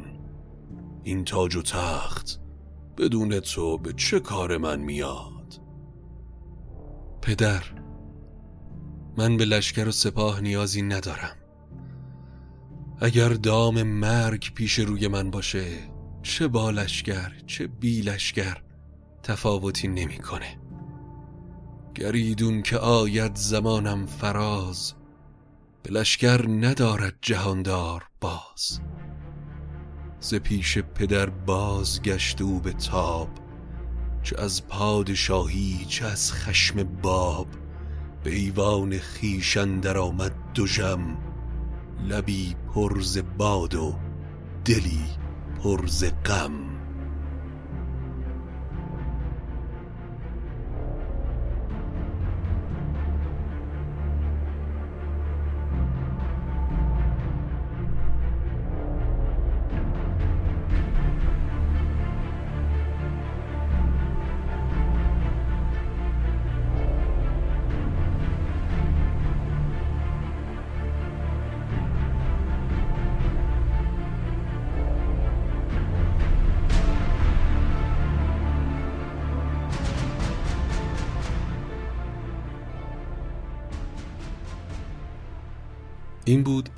این 1.04 1.24
تاج 1.24 1.56
و 1.56 1.62
تخت 1.62 2.40
بدون 2.98 3.40
تو 3.40 3.78
به 3.78 3.94
چه 3.94 4.20
کار 4.20 4.58
من 4.58 4.80
میاد؟ 4.80 5.62
پدر 7.22 7.64
من 9.18 9.38
به 9.38 9.46
لشکر 9.46 9.88
و 9.88 9.92
سپاه 9.92 10.42
نیازی 10.42 10.82
ندارم. 10.82 11.45
اگر 13.00 13.30
دام 13.30 13.84
مرگ 13.84 14.54
پیش 14.54 14.80
روی 14.80 15.08
من 15.08 15.32
باشه 15.32 15.66
چه 16.24 16.48
با 16.48 16.72
لشکر 16.72 17.32
چه 17.48 17.68
بی 17.68 18.02
لشکر 18.02 18.58
تفاوتی 19.24 19.88
نمی‌کنه. 19.88 20.60
گریدون 21.96 22.62
که 22.62 22.78
آید 22.78 23.36
زمانم 23.36 24.06
فراز 24.06 24.94
به 25.84 25.92
لشکر 25.92 26.48
ندارد 26.50 27.16
جهاندار 27.22 28.04
باز 28.22 28.80
ز 30.20 30.36
پیش 30.36 30.78
پدر 30.78 31.30
باز 31.30 32.02
گشت 32.02 32.42
او 32.42 32.60
به 32.60 32.74
تاب 32.74 33.30
چه 34.24 34.42
از 34.42 34.68
پادشاهی 34.68 35.86
چه 35.88 36.06
از 36.06 36.34
خشم 36.34 36.84
باب 36.84 37.48
به 38.24 38.36
ایوان 38.36 38.98
خیشن 38.98 39.80
در 39.80 39.98
آمد 39.98 40.36
دو 40.54 40.68
جم 40.68 41.18
لبی 42.04 42.56
پرز 42.74 43.18
باد 43.38 43.76
و 43.76 43.96
دلی 44.66 45.06
پرز 45.64 46.04
غم. 46.26 46.75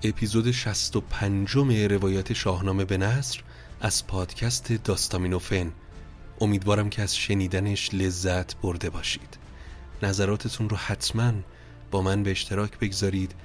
اپیزود 0.03 0.51
65 0.51 1.49
روایت 1.91 2.33
شاهنامه 2.33 2.86
به 2.86 2.97
نصر 2.97 3.41
از 3.81 4.07
پادکست 4.07 4.73
داستامینوفن. 4.73 5.71
امیدوارم 6.41 6.89
که 6.89 7.01
از 7.01 7.15
شنیدنش 7.15 7.89
لذت 7.93 8.55
برده 8.55 8.89
باشید. 8.89 9.38
نظراتتون 10.03 10.69
رو 10.69 10.77
حتما 10.77 11.33
با 11.91 12.01
من 12.01 12.23
به 12.23 12.31
اشتراک 12.31 12.79
بگذارید. 12.79 13.36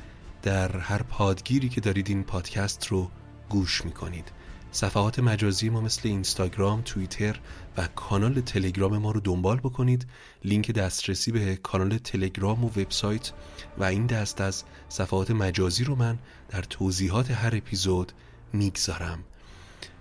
در 0.43 0.79
هر 0.79 1.03
پادگیری 1.03 1.69
که 1.69 1.81
دارید 1.81 2.09
این 2.09 2.25
پادکست 2.25 2.87
رو 2.87 3.11
گوش 3.49 3.85
می‌کنید. 3.85 4.33
صفحات 4.75 5.19
مجازی 5.19 5.69
ما 5.69 5.81
مثل 5.81 6.01
اینستاگرام، 6.05 6.83
توییتر 6.83 7.41
و 7.77 7.89
کانال 7.95 8.41
تلگرام 8.41 8.99
ما 8.99 9.11
رو 9.11 9.21
دنبال 9.21 9.57
بکنید. 9.57 10.07
لینک 10.45 10.71
دسترسی 10.71 11.33
به 11.33 11.57
کانال 11.57 11.99
تلگرام 11.99 12.65
و 12.65 12.69
وبسایت 12.69 13.33
و 13.79 13.85
این 13.85 14.07
دست 14.07 14.41
از 14.41 14.65
صفحات 14.89 15.31
مجازی 15.31 15.85
رو 15.85 15.97
من 15.97 16.19
در 16.49 16.63
توضیحات 16.63 17.31
هر 17.31 17.57
اپیزود 17.57 18.13
می‌گذارم. 18.53 19.25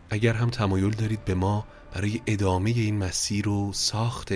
اگر 0.10 0.34
هم 0.34 0.50
تمایل 0.50 0.90
دارید 0.90 1.26
به 1.26 1.34
ما 1.34 1.68
برای 1.94 2.22
ادامه 2.28 2.70
این 2.70 2.98
مسیر 2.98 3.50
و 3.50 3.74
ساخت 3.74 4.34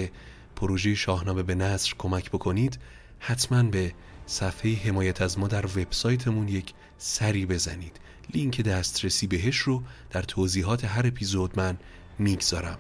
پروژه 0.56 0.96
شاهنامه 0.96 1.44
به 1.44 1.56
نصر 1.56 1.94
کمک 1.98 2.32
بکنید 2.32 2.80
حتما 3.20 3.64
به 3.64 3.94
صفحه 4.26 4.76
حمایت 4.76 5.22
از 5.22 5.40
ما 5.40 5.48
در 5.48 5.66
وبسایتمون 5.66 6.48
یک 6.48 6.74
سری 6.98 7.46
بزنید. 7.46 8.00
لینک 8.34 8.62
دسترسی 8.62 9.28
بهش 9.28 9.58
رو 9.58 9.84
در 10.10 10.22
توضیحات 10.22 10.86
هر 10.86 11.08
اپیزود 11.08 11.60
من 11.60 11.78
می‌گذارم. 12.20 12.78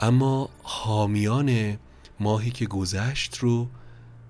اما 0.00 0.50
حامیان 0.62 1.78
ماهی 2.20 2.50
که 2.50 2.66
گذشت 2.66 3.36
رو 3.36 3.68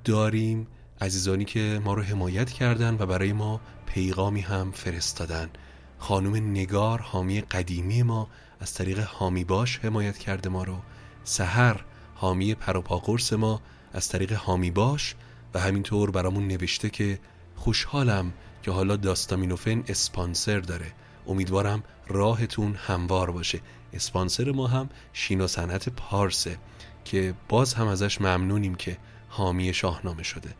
داریم 0.04 0.66
عزیزانی 1.00 1.44
که 1.44 1.80
ما 1.84 1.94
رو 1.94 2.02
حمایت 2.02 2.50
کردن 2.50 2.96
و 2.98 3.06
برای 3.06 3.32
ما 3.32 3.60
پیغامی 3.86 4.40
هم 4.40 4.72
فرستادن. 4.72 5.50
خانم 5.98 6.36
نگار 6.36 7.00
حامی 7.00 7.40
قدیمی 7.40 8.02
ما 8.02 8.28
از 8.60 8.74
طریق 8.74 8.98
حامی 8.98 9.44
باش 9.44 9.78
حمایت 9.78 10.18
کرده 10.18 10.48
ما 10.48 10.64
رو. 10.64 10.78
سهر 11.24 11.84
حامی 12.14 12.54
پروپاقرس 12.54 13.32
ما 13.32 13.60
از 13.92 14.08
طریق 14.08 14.32
حامی 14.32 14.70
باش 14.70 15.14
و 15.54 15.60
همینطور 15.60 16.10
برامون 16.10 16.48
نوشته 16.48 16.90
که 16.90 17.18
خوشحالم 17.56 18.32
که 18.62 18.70
حالا 18.70 18.96
داستامینوفن 18.96 19.84
اسپانسر 19.88 20.60
داره. 20.60 20.92
امیدوارم 21.26 21.82
راهتون 22.08 22.74
هموار 22.74 23.30
باشه. 23.30 23.60
اسپانسر 23.92 24.50
ما 24.50 24.66
هم 24.66 24.88
شینا 25.12 25.46
صنعت 25.46 25.88
پارسه 25.88 26.58
که 27.04 27.34
باز 27.48 27.74
هم 27.74 27.86
ازش 27.86 28.20
ممنونیم 28.20 28.74
که 28.74 28.98
حامی 29.28 29.74
شاهنامه 29.74 30.22
شده. 30.22 30.54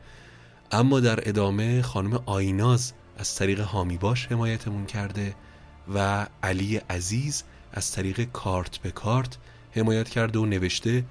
اما 0.73 1.01
در 1.01 1.29
ادامه 1.29 1.83
خانم 1.83 2.23
آیناز 2.27 2.93
از 3.19 3.35
طریق 3.35 3.61
حامی 3.61 3.99
باش 3.99 4.27
حمایتمون 4.27 4.87
کرده 4.87 5.35
و 5.95 6.27
علی 6.43 6.77
عزیز 6.77 7.45
از 7.73 7.93
طریق 7.93 8.25
کارت 8.33 8.79
به 8.79 8.91
کارت 8.91 9.39
حمایت 9.73 10.09
کرده 10.09 10.39
و 10.39 10.47
نوشته 10.47 11.05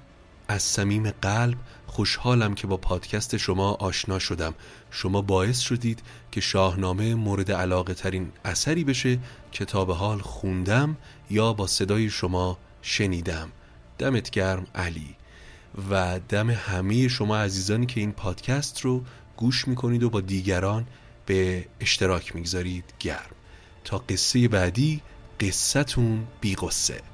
از 0.52 0.62
صمیم 0.62 1.10
قلب 1.10 1.58
خوشحالم 1.86 2.54
که 2.54 2.66
با 2.66 2.76
پادکست 2.76 3.36
شما 3.36 3.72
آشنا 3.72 4.18
شدم. 4.18 4.54
شما 4.90 5.22
باعث 5.22 5.58
شدید 5.58 6.02
که 6.30 6.40
شاهنامه 6.40 7.14
مورد 7.14 7.52
علاقه 7.52 7.94
ترین 7.94 8.32
اثری 8.44 8.84
بشه 8.84 9.18
که 9.52 9.64
تا 9.64 9.84
حال 9.84 10.18
خوندم 10.18 10.96
یا 11.30 11.52
با 11.52 11.66
صدای 11.66 12.10
شما 12.10 12.58
شنیدم. 12.82 13.48
دمت 13.98 14.30
گرم 14.30 14.66
علی. 14.74 15.16
و 15.90 16.20
دم 16.28 16.50
همه 16.50 17.08
شما 17.08 17.36
عزیزانی 17.36 17.86
که 17.86 18.00
این 18.00 18.12
پادکست 18.12 18.80
رو 18.80 19.04
گوش 19.36 19.68
می‌کنید 19.68 20.02
و 20.02 20.10
با 20.10 20.20
دیگران 20.20 20.86
به 21.26 21.68
اشتراک 21.80 22.34
می‌گذارید. 22.34 22.84
گرم. 23.00 23.34
تا 23.84 23.98
قصه 23.98 24.48
بعدی 24.48 25.00
قصتون 25.40 26.26
بی 26.40 26.54
قصه 26.54 27.11